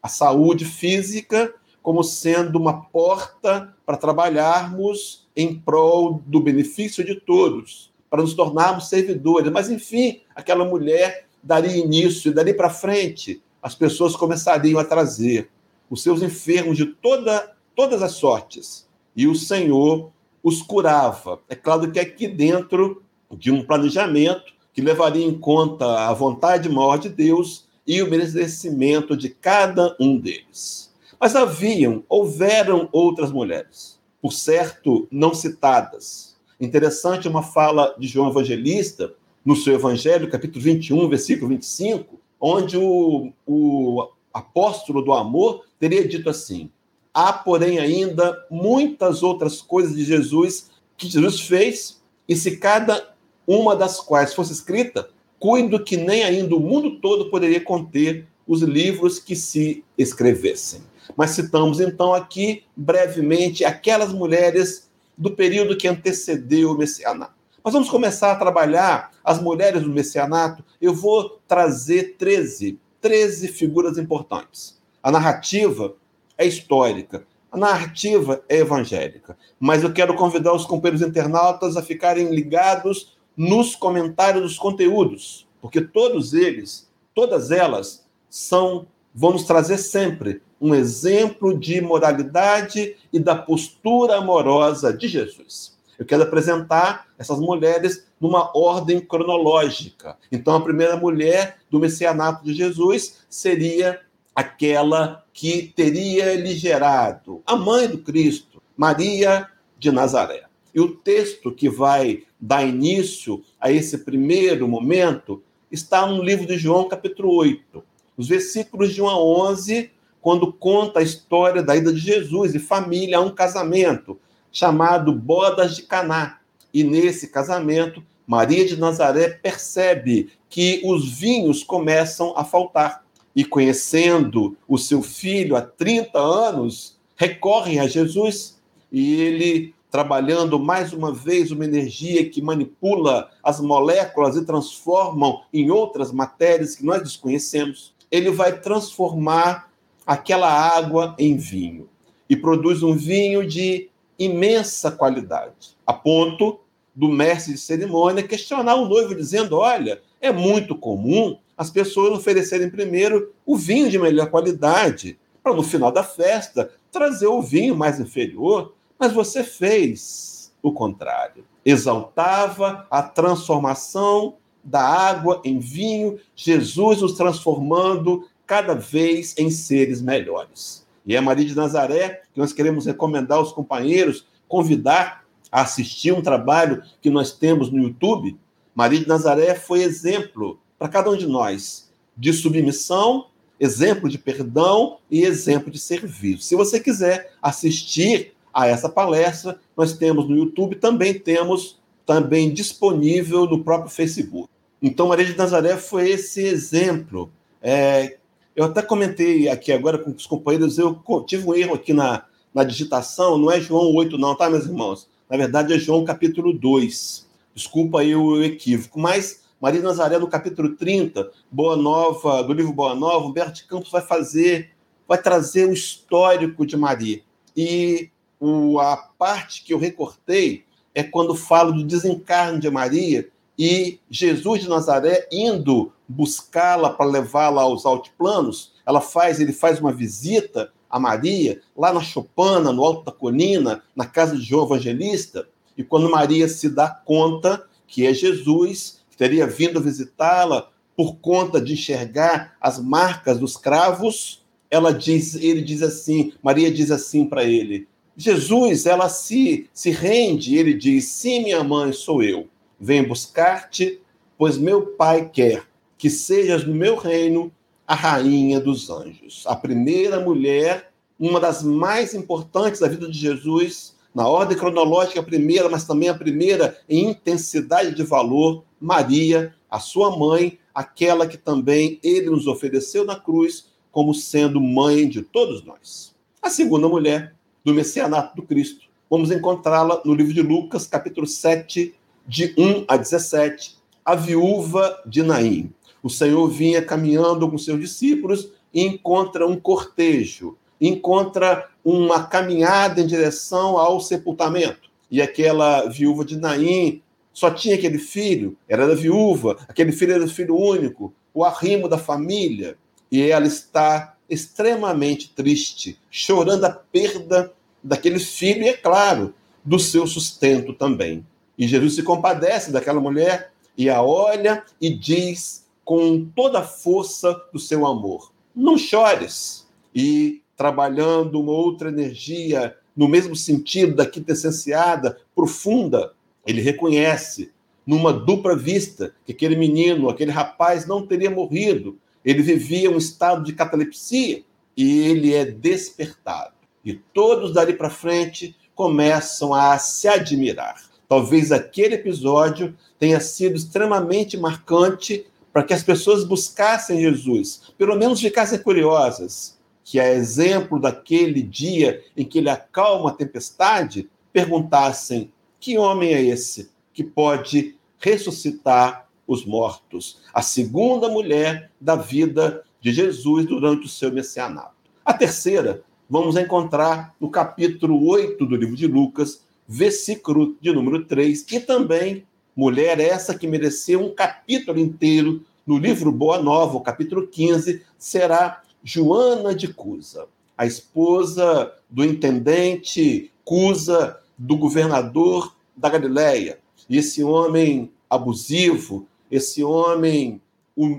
a 0.02 0.08
saúde 0.08 0.64
física 0.64 1.52
como 1.82 2.02
sendo 2.02 2.58
uma 2.58 2.84
porta 2.86 3.76
para 3.84 3.98
trabalharmos 3.98 5.28
em 5.36 5.54
prol 5.54 6.22
do 6.24 6.40
benefício 6.40 7.04
de 7.04 7.20
todos, 7.20 7.92
para 8.08 8.22
nos 8.22 8.32
tornarmos 8.32 8.88
servidores. 8.88 9.52
Mas, 9.52 9.68
enfim, 9.68 10.22
aquela 10.34 10.64
mulher 10.64 11.26
daria 11.42 11.76
início, 11.76 12.30
e 12.30 12.34
dali 12.34 12.54
para 12.54 12.70
frente, 12.70 13.42
as 13.62 13.74
pessoas 13.74 14.16
começariam 14.16 14.80
a 14.80 14.84
trazer 14.84 15.48
os 15.88 16.02
seus 16.02 16.22
enfermos 16.22 16.76
de 16.76 16.86
toda, 16.86 17.54
todas 17.76 18.02
as 18.02 18.12
sortes, 18.12 18.88
e 19.14 19.28
o 19.28 19.34
Senhor 19.34 20.10
os 20.42 20.60
curava. 20.60 21.40
É 21.48 21.54
claro 21.54 21.90
que 21.90 22.00
aqui 22.00 22.26
dentro 22.26 23.02
de 23.30 23.50
um 23.50 23.64
planejamento 23.64 24.52
que 24.72 24.80
levaria 24.80 25.24
em 25.24 25.38
conta 25.38 26.08
a 26.08 26.12
vontade 26.12 26.68
maior 26.68 26.96
de 26.98 27.08
Deus 27.08 27.68
e 27.86 28.02
o 28.02 28.10
merecimento 28.10 29.16
de 29.16 29.28
cada 29.28 29.96
um 30.00 30.18
deles. 30.18 30.92
Mas 31.20 31.36
haviam, 31.36 32.02
houveram 32.08 32.88
outras 32.90 33.30
mulheres, 33.30 34.00
por 34.20 34.32
certo, 34.32 35.06
não 35.10 35.34
citadas. 35.34 36.36
Interessante 36.60 37.28
uma 37.28 37.42
fala 37.42 37.94
de 37.98 38.08
João 38.08 38.30
Evangelista, 38.30 39.14
no 39.44 39.56
seu 39.56 39.74
Evangelho, 39.74 40.30
capítulo 40.30 40.62
21, 40.62 41.08
versículo 41.08 41.48
25, 41.48 42.20
onde 42.42 42.76
o, 42.76 43.32
o 43.46 44.08
apóstolo 44.34 45.00
do 45.00 45.12
amor 45.12 45.64
teria 45.78 46.06
dito 46.06 46.28
assim: 46.28 46.68
Há, 47.14 47.32
porém, 47.32 47.78
ainda 47.78 48.44
muitas 48.50 49.22
outras 49.22 49.62
coisas 49.62 49.94
de 49.94 50.04
Jesus 50.04 50.70
que 50.96 51.08
Jesus 51.08 51.40
fez, 51.40 52.02
e 52.28 52.34
se 52.34 52.56
cada 52.56 53.14
uma 53.46 53.76
das 53.76 54.00
quais 54.00 54.34
fosse 54.34 54.52
escrita, 54.52 55.08
cuido 55.38 55.82
que 55.82 55.96
nem 55.96 56.24
ainda 56.24 56.54
o 56.56 56.60
mundo 56.60 56.98
todo 57.00 57.30
poderia 57.30 57.60
conter 57.60 58.26
os 58.46 58.62
livros 58.62 59.18
que 59.18 59.36
se 59.36 59.84
escrevessem. 59.96 60.82
Mas 61.16 61.30
citamos 61.30 61.80
então 61.80 62.14
aqui 62.14 62.64
brevemente 62.76 63.64
aquelas 63.64 64.12
mulheres 64.12 64.90
do 65.16 65.32
período 65.32 65.76
que 65.76 65.88
antecedeu 65.88 66.70
o 66.72 66.78
messianato. 66.78 67.41
Mas 67.62 67.74
vamos 67.74 67.88
começar 67.88 68.32
a 68.32 68.36
trabalhar 68.36 69.12
as 69.22 69.40
mulheres 69.40 69.82
do 69.82 69.90
messianato. 69.90 70.64
Eu 70.80 70.94
vou 70.94 71.40
trazer 71.46 72.16
13, 72.18 72.78
13 73.00 73.48
figuras 73.48 73.98
importantes. 73.98 74.80
A 75.02 75.10
narrativa 75.10 75.94
é 76.36 76.44
histórica, 76.46 77.24
a 77.50 77.56
narrativa 77.56 78.42
é 78.48 78.58
evangélica. 78.58 79.36
Mas 79.60 79.82
eu 79.82 79.92
quero 79.92 80.14
convidar 80.14 80.52
os 80.52 80.64
companheiros 80.64 81.06
internautas 81.06 81.76
a 81.76 81.82
ficarem 81.82 82.34
ligados 82.34 83.16
nos 83.36 83.76
comentários 83.76 84.42
dos 84.42 84.58
conteúdos, 84.58 85.46
porque 85.60 85.80
todos 85.80 86.34
eles, 86.34 86.90
todas 87.14 87.50
elas, 87.50 88.04
são 88.28 88.86
vão 89.14 89.32
nos 89.32 89.44
trazer 89.44 89.78
sempre 89.78 90.42
um 90.60 90.74
exemplo 90.74 91.58
de 91.58 91.80
moralidade 91.80 92.96
e 93.12 93.18
da 93.18 93.34
postura 93.34 94.16
amorosa 94.16 94.92
de 94.96 95.08
Jesus. 95.08 95.76
Eu 96.02 96.06
quero 96.06 96.24
apresentar 96.24 97.06
essas 97.16 97.38
mulheres 97.38 98.08
numa 98.20 98.50
ordem 98.58 98.98
cronológica. 98.98 100.18
Então, 100.32 100.56
a 100.56 100.60
primeira 100.60 100.96
mulher 100.96 101.58
do 101.70 101.78
messianato 101.78 102.44
de 102.44 102.52
Jesus 102.52 103.20
seria 103.30 104.00
aquela 104.34 105.24
que 105.32 105.72
teria 105.76 106.34
lhe 106.34 106.56
gerado 106.56 107.40
a 107.46 107.54
mãe 107.54 107.86
do 107.86 107.98
Cristo, 107.98 108.60
Maria 108.76 109.46
de 109.78 109.92
Nazaré. 109.92 110.42
E 110.74 110.80
o 110.80 110.92
texto 110.92 111.52
que 111.52 111.68
vai 111.68 112.24
dar 112.40 112.66
início 112.66 113.40
a 113.60 113.70
esse 113.70 113.98
primeiro 113.98 114.66
momento 114.66 115.40
está 115.70 116.04
no 116.04 116.20
livro 116.20 116.48
de 116.48 116.58
João, 116.58 116.88
capítulo 116.88 117.32
8. 117.32 117.80
Os 118.16 118.26
versículos 118.26 118.92
de 118.92 119.00
1 119.00 119.08
a 119.08 119.22
11, 119.22 119.88
quando 120.20 120.52
conta 120.52 120.98
a 120.98 121.04
história 121.04 121.62
da 121.62 121.76
ida 121.76 121.92
de 121.92 122.00
Jesus 122.00 122.56
e 122.56 122.58
família 122.58 123.18
a 123.18 123.20
um 123.20 123.30
casamento 123.30 124.18
chamado 124.52 125.12
Bodas 125.12 125.74
de 125.74 125.82
Caná. 125.82 126.38
E 126.72 126.84
nesse 126.84 127.28
casamento, 127.28 128.02
Maria 128.26 128.64
de 128.66 128.76
Nazaré 128.76 129.30
percebe 129.30 130.30
que 130.48 130.80
os 130.84 131.08
vinhos 131.08 131.64
começam 131.64 132.34
a 132.36 132.44
faltar. 132.44 133.04
E 133.34 133.44
conhecendo 133.44 134.56
o 134.68 134.76
seu 134.76 135.02
filho 135.02 135.56
há 135.56 135.62
30 135.62 136.18
anos, 136.18 136.98
recorrem 137.16 137.80
a 137.80 137.88
Jesus 137.88 138.60
e 138.90 139.14
ele 139.20 139.74
trabalhando 139.90 140.58
mais 140.58 140.92
uma 140.92 141.12
vez 141.12 141.50
uma 141.50 141.64
energia 141.64 142.28
que 142.28 142.40
manipula 142.40 143.30
as 143.42 143.60
moléculas 143.60 144.36
e 144.36 144.44
transformam 144.44 145.42
em 145.52 145.70
outras 145.70 146.10
matérias 146.10 146.74
que 146.74 146.84
nós 146.84 147.02
desconhecemos. 147.02 147.94
Ele 148.10 148.30
vai 148.30 148.58
transformar 148.58 149.70
aquela 150.06 150.50
água 150.50 151.14
em 151.18 151.36
vinho 151.36 151.88
e 152.28 152.34
produz 152.34 152.82
um 152.82 152.94
vinho 152.94 153.46
de 153.46 153.90
imensa 154.24 154.90
qualidade, 154.90 155.76
a 155.86 155.92
ponto 155.92 156.60
do 156.94 157.08
mestre 157.08 157.54
de 157.54 157.58
cerimônia 157.58 158.22
questionar 158.22 158.76
o 158.76 158.88
noivo, 158.88 159.14
dizendo: 159.14 159.56
Olha, 159.56 160.00
é 160.20 160.30
muito 160.30 160.76
comum 160.76 161.38
as 161.56 161.70
pessoas 161.70 162.18
oferecerem 162.18 162.70
primeiro 162.70 163.32
o 163.46 163.56
vinho 163.56 163.90
de 163.90 163.98
melhor 163.98 164.30
qualidade, 164.30 165.18
para 165.42 165.54
no 165.54 165.62
final 165.62 165.90
da 165.90 166.04
festa 166.04 166.70
trazer 166.90 167.26
o 167.26 167.42
vinho 167.42 167.76
mais 167.76 167.98
inferior, 167.98 168.74
mas 168.98 169.12
você 169.12 169.42
fez 169.42 170.52
o 170.62 170.72
contrário. 170.72 171.44
Exaltava 171.64 172.86
a 172.90 173.02
transformação 173.02 174.36
da 174.62 174.80
água 174.80 175.40
em 175.44 175.58
vinho, 175.58 176.18
Jesus 176.36 177.02
os 177.02 177.14
transformando 177.14 178.28
cada 178.46 178.74
vez 178.74 179.34
em 179.38 179.50
seres 179.50 180.00
melhores. 180.00 180.81
E 181.06 181.16
é 181.16 181.20
Maria 181.20 181.44
de 181.44 181.54
Nazaré 181.54 182.22
que 182.32 182.40
nós 182.40 182.52
queremos 182.52 182.86
recomendar 182.86 183.38
aos 183.38 183.52
companheiros, 183.52 184.26
convidar 184.48 185.24
a 185.50 185.62
assistir 185.62 186.12
um 186.12 186.22
trabalho 186.22 186.82
que 187.00 187.10
nós 187.10 187.32
temos 187.32 187.70
no 187.70 187.82
YouTube. 187.82 188.38
Maria 188.74 189.00
de 189.00 189.08
Nazaré 189.08 189.54
foi 189.54 189.82
exemplo 189.82 190.58
para 190.78 190.88
cada 190.88 191.10
um 191.10 191.16
de 191.16 191.26
nós 191.26 191.90
de 192.16 192.32
submissão, 192.32 193.26
exemplo 193.58 194.08
de 194.08 194.18
perdão 194.18 194.98
e 195.10 195.22
exemplo 195.22 195.70
de 195.70 195.78
serviço. 195.78 196.44
Se 196.44 196.56
você 196.56 196.80
quiser 196.80 197.32
assistir 197.40 198.34
a 198.52 198.66
essa 198.66 198.88
palestra, 198.88 199.58
nós 199.76 199.94
temos 199.94 200.28
no 200.28 200.36
YouTube, 200.36 200.76
também 200.76 201.18
temos 201.18 201.80
também 202.04 202.52
disponível 202.52 203.46
no 203.46 203.62
próprio 203.62 203.90
Facebook. 203.90 204.48
Então, 204.82 205.08
Maria 205.08 205.24
de 205.24 205.36
Nazaré 205.36 205.76
foi 205.76 206.10
esse 206.10 206.44
exemplo. 206.44 207.30
É, 207.62 208.18
eu 208.54 208.64
até 208.64 208.82
comentei 208.82 209.48
aqui 209.48 209.72
agora 209.72 209.98
com 209.98 210.10
os 210.10 210.26
companheiros, 210.26 210.78
eu 210.78 211.00
tive 211.26 211.48
um 211.48 211.54
erro 211.54 211.74
aqui 211.74 211.92
na, 211.92 212.24
na 212.54 212.64
digitação, 212.64 213.38
não 213.38 213.50
é 213.50 213.60
João 213.60 213.94
8, 213.94 214.18
não, 214.18 214.34
tá, 214.34 214.50
meus 214.50 214.66
irmãos? 214.66 215.08
Na 215.28 215.36
verdade, 215.36 215.72
é 215.72 215.78
João 215.78 216.04
capítulo 216.04 216.52
2. 216.52 217.26
Desculpa 217.54 218.00
aí 218.00 218.14
o 218.14 218.42
equívoco. 218.42 219.00
Mas 219.00 219.42
Maria 219.60 219.80
de 219.80 219.86
Nazaré, 219.86 220.18
no 220.18 220.26
capítulo 220.26 220.74
30, 220.74 221.30
Boa 221.50 221.76
Nova, 221.76 222.42
do 222.42 222.52
livro 222.52 222.72
Boa 222.72 222.94
Nova, 222.94 223.26
Humberto 223.26 223.66
Campos 223.66 223.90
vai 223.90 224.02
fazer, 224.02 224.72
vai 225.06 225.22
trazer 225.22 225.68
o 225.68 225.72
histórico 225.72 226.66
de 226.66 226.76
Maria. 226.76 227.22
E 227.56 228.10
o, 228.40 228.78
a 228.80 228.96
parte 228.96 229.62
que 229.62 229.72
eu 229.72 229.78
recortei 229.78 230.64
é 230.94 231.02
quando 231.02 231.34
falo 231.34 231.72
do 231.72 231.84
desencarne 231.84 232.58
de 232.58 232.68
Maria 232.68 233.28
e 233.64 234.00
Jesus 234.10 234.62
de 234.62 234.68
Nazaré 234.68 235.28
indo 235.30 235.92
buscá-la 236.08 236.90
para 236.90 237.06
levá-la 237.06 237.62
aos 237.62 237.86
altiplanos, 237.86 238.72
ela 238.84 239.00
faz, 239.00 239.38
ele 239.38 239.52
faz 239.52 239.78
uma 239.78 239.92
visita 239.92 240.72
a 240.90 240.98
Maria 240.98 241.60
lá 241.76 241.92
na 241.92 242.00
Chopana, 242.00 242.72
no 242.72 242.82
alto 242.82 243.04
da 243.04 243.12
colina, 243.12 243.84
na 243.94 244.04
casa 244.04 244.36
de 244.36 244.42
João 244.42 244.66
Evangelista, 244.66 245.46
e 245.78 245.84
quando 245.84 246.10
Maria 246.10 246.48
se 246.48 246.68
dá 246.68 246.88
conta 246.88 247.64
que 247.86 248.04
é 248.04 248.12
Jesus 248.12 249.00
que 249.08 249.16
teria 249.16 249.46
vindo 249.46 249.80
visitá-la 249.80 250.68
por 250.96 251.18
conta 251.18 251.60
de 251.60 251.74
enxergar 251.74 252.56
as 252.60 252.80
marcas 252.80 253.38
dos 253.38 253.56
cravos, 253.56 254.44
ela 254.68 254.92
diz, 254.92 255.36
ele 255.36 255.62
diz 255.62 255.82
assim, 255.82 256.32
Maria 256.42 256.68
diz 256.68 256.90
assim 256.90 257.26
para 257.26 257.44
ele: 257.44 257.86
Jesus, 258.16 258.86
ela 258.86 259.08
se 259.08 259.70
se 259.72 259.90
rende, 259.90 260.56
ele 260.56 260.74
diz: 260.74 261.04
"Sim, 261.04 261.44
minha 261.44 261.62
mãe, 261.62 261.92
sou 261.92 262.24
eu. 262.24 262.48
Venho 262.84 263.06
buscar-te, 263.06 264.00
pois 264.36 264.58
meu 264.58 264.84
Pai 264.84 265.30
quer 265.32 265.62
que 265.96 266.10
sejas 266.10 266.66
no 266.66 266.74
meu 266.74 266.96
reino 266.96 267.52
a 267.86 267.94
rainha 267.94 268.58
dos 268.58 268.90
anjos. 268.90 269.44
A 269.46 269.54
primeira 269.54 270.18
mulher, 270.18 270.92
uma 271.16 271.38
das 271.38 271.62
mais 271.62 272.12
importantes 272.12 272.80
da 272.80 272.88
vida 272.88 273.08
de 273.08 273.16
Jesus, 273.16 273.94
na 274.12 274.26
ordem 274.26 274.58
cronológica, 274.58 275.20
a 275.20 275.22
primeira, 275.22 275.68
mas 275.68 275.86
também 275.86 276.08
a 276.08 276.14
primeira 276.14 276.76
em 276.88 277.10
intensidade 277.10 277.94
de 277.94 278.02
valor, 278.02 278.64
Maria, 278.80 279.54
a 279.70 279.78
sua 279.78 280.16
mãe, 280.16 280.58
aquela 280.74 281.24
que 281.28 281.38
também 281.38 282.00
ele 282.02 282.30
nos 282.30 282.48
ofereceu 282.48 283.04
na 283.04 283.14
cruz 283.14 283.68
como 283.92 284.12
sendo 284.12 284.60
mãe 284.60 285.08
de 285.08 285.22
todos 285.22 285.64
nós. 285.64 286.16
A 286.42 286.50
segunda 286.50 286.88
mulher 286.88 287.32
do 287.64 287.72
messianato 287.72 288.34
do 288.34 288.42
Cristo. 288.42 288.86
Vamos 289.08 289.30
encontrá-la 289.30 290.02
no 290.04 290.14
livro 290.14 290.34
de 290.34 290.42
Lucas, 290.42 290.84
capítulo 290.84 291.28
7, 291.28 291.94
de 292.26 292.54
1 292.56 292.84
a 292.88 292.96
17, 292.96 293.76
a 294.04 294.14
viúva 294.14 295.00
de 295.06 295.22
Naim. 295.22 295.72
O 296.02 296.10
Senhor 296.10 296.48
vinha 296.48 296.82
caminhando 296.82 297.48
com 297.48 297.56
seus 297.56 297.80
discípulos 297.80 298.50
e 298.72 298.82
encontra 298.82 299.46
um 299.46 299.58
cortejo, 299.58 300.56
encontra 300.80 301.68
uma 301.84 302.24
caminhada 302.24 303.00
em 303.00 303.06
direção 303.06 303.78
ao 303.78 304.00
sepultamento. 304.00 304.90
E 305.10 305.20
aquela 305.20 305.88
viúva 305.88 306.24
de 306.24 306.36
Naim 306.36 307.02
só 307.32 307.50
tinha 307.50 307.74
aquele 307.74 307.98
filho, 307.98 308.56
era 308.68 308.86
da 308.86 308.94
viúva, 308.94 309.56
aquele 309.68 309.92
filho 309.92 310.12
era 310.12 310.24
o 310.24 310.28
filho 310.28 310.56
único, 310.56 311.12
o 311.32 311.44
arrimo 311.44 311.88
da 311.88 311.98
família, 311.98 312.76
e 313.10 313.22
ela 313.22 313.46
está 313.46 314.16
extremamente 314.28 315.32
triste, 315.34 315.98
chorando 316.10 316.64
a 316.64 316.70
perda 316.70 317.52
daquele 317.82 318.18
filho 318.18 318.62
e, 318.62 318.68
é 318.68 318.72
claro, 318.72 319.34
do 319.64 319.78
seu 319.78 320.06
sustento 320.06 320.72
também. 320.72 321.24
E 321.62 321.68
Jesus 321.68 321.94
se 321.94 322.02
compadece 322.02 322.72
daquela 322.72 323.00
mulher 323.00 323.52
e 323.78 323.88
a 323.88 324.02
olha 324.02 324.64
e 324.80 324.90
diz 324.90 325.64
com 325.84 326.24
toda 326.34 326.58
a 326.58 326.64
força 326.64 327.40
do 327.52 327.58
seu 327.60 327.86
amor: 327.86 328.32
Não 328.52 328.76
chores. 328.76 329.64
E 329.94 330.42
trabalhando 330.56 331.40
uma 331.40 331.52
outra 331.52 331.88
energia 331.88 332.76
no 332.96 333.06
mesmo 333.06 333.36
sentido 333.36 333.94
da 333.94 334.04
quintessenciada, 334.04 335.18
profunda, 335.36 336.12
ele 336.44 336.60
reconhece 336.60 337.52
numa 337.86 338.12
dupla 338.12 338.56
vista 338.56 339.14
que 339.24 339.30
aquele 339.30 339.54
menino, 339.54 340.08
aquele 340.08 340.32
rapaz 340.32 340.84
não 340.84 341.06
teria 341.06 341.30
morrido. 341.30 341.96
Ele 342.24 342.42
vivia 342.42 342.90
um 342.90 342.98
estado 342.98 343.44
de 343.44 343.52
catalepsia 343.52 344.42
e 344.76 345.02
ele 345.02 345.32
é 345.32 345.44
despertado. 345.44 346.54
E 346.84 346.94
todos 346.94 347.52
dali 347.52 347.72
para 347.72 347.88
frente 347.88 348.56
começam 348.74 349.54
a 349.54 349.78
se 349.78 350.08
admirar. 350.08 350.90
Talvez 351.12 351.52
aquele 351.52 351.96
episódio 351.96 352.74
tenha 352.98 353.20
sido 353.20 353.54
extremamente 353.54 354.38
marcante 354.38 355.26
para 355.52 355.62
que 355.62 355.74
as 355.74 355.82
pessoas 355.82 356.24
buscassem 356.24 357.02
Jesus, 357.02 357.74
pelo 357.76 357.94
menos 357.96 358.18
ficassem 358.18 358.58
curiosas, 358.58 359.58
que 359.84 360.00
a 360.00 360.10
exemplo 360.10 360.80
daquele 360.80 361.42
dia 361.42 362.02
em 362.16 362.24
que 362.24 362.38
ele 362.38 362.48
acalma 362.48 363.10
a 363.10 363.12
tempestade, 363.12 364.08
perguntassem: 364.32 365.30
que 365.60 365.76
homem 365.76 366.14
é 366.14 366.22
esse 366.22 366.70
que 366.94 367.04
pode 367.04 367.76
ressuscitar 367.98 369.06
os 369.28 369.44
mortos? 369.44 370.22
A 370.32 370.40
segunda 370.40 371.10
mulher 371.10 371.70
da 371.78 371.94
vida 371.94 372.62
de 372.80 372.90
Jesus 372.90 373.44
durante 373.44 373.84
o 373.84 373.90
seu 373.90 374.10
messianato. 374.10 374.72
A 375.04 375.12
terceira, 375.12 375.82
vamos 376.08 376.38
encontrar 376.38 377.14
no 377.20 377.30
capítulo 377.30 378.02
8 378.08 378.46
do 378.46 378.56
livro 378.56 378.76
de 378.76 378.86
Lucas, 378.86 379.42
versículo 379.72 380.54
de 380.60 380.70
número 380.70 381.06
3, 381.06 381.46
e 381.50 381.58
também 381.58 382.26
mulher 382.54 383.00
essa 383.00 383.38
que 383.38 383.46
mereceu 383.46 384.04
um 384.04 384.14
capítulo 384.14 384.78
inteiro 384.78 385.42
no 385.66 385.78
livro 385.78 386.12
Boa 386.12 386.42
Nova, 386.42 386.76
o 386.76 386.82
capítulo 386.82 387.26
15, 387.26 387.80
será 387.96 388.62
Joana 388.84 389.54
de 389.54 389.72
Cusa, 389.72 390.26
a 390.58 390.66
esposa 390.66 391.72
do 391.88 392.04
intendente 392.04 393.32
Cusa, 393.46 394.20
do 394.36 394.58
governador 394.58 395.56
da 395.74 395.88
Galileia. 395.88 396.58
E 396.86 396.98
esse 396.98 397.24
homem 397.24 397.90
abusivo, 398.10 399.06
esse 399.30 399.64
homem 399.64 400.38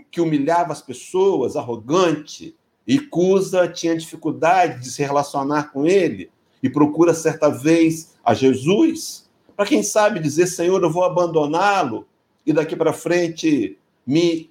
que 0.10 0.20
humilhava 0.20 0.74
as 0.74 0.82
pessoas, 0.82 1.56
arrogante, 1.56 2.56
e 2.88 3.00
Cusa 3.00 3.68
tinha 3.68 3.96
dificuldade 3.96 4.82
de 4.82 4.90
se 4.90 5.04
relacionar 5.04 5.72
com 5.72 5.86
ele, 5.86 6.32
e 6.64 6.70
procura 6.70 7.14
certa 7.14 7.50
vez 7.50 8.16
a 8.24 8.34
Jesus, 8.34 9.30
para 9.56 9.66
quem 9.66 9.84
sabe 9.84 10.22
dizer: 10.22 10.48
Senhor, 10.48 10.82
eu 10.82 10.90
vou 10.90 11.04
abandoná-lo 11.04 12.08
e 12.46 12.54
daqui 12.54 12.76
para 12.76 12.94
frente 12.94 13.78
me 14.08 14.50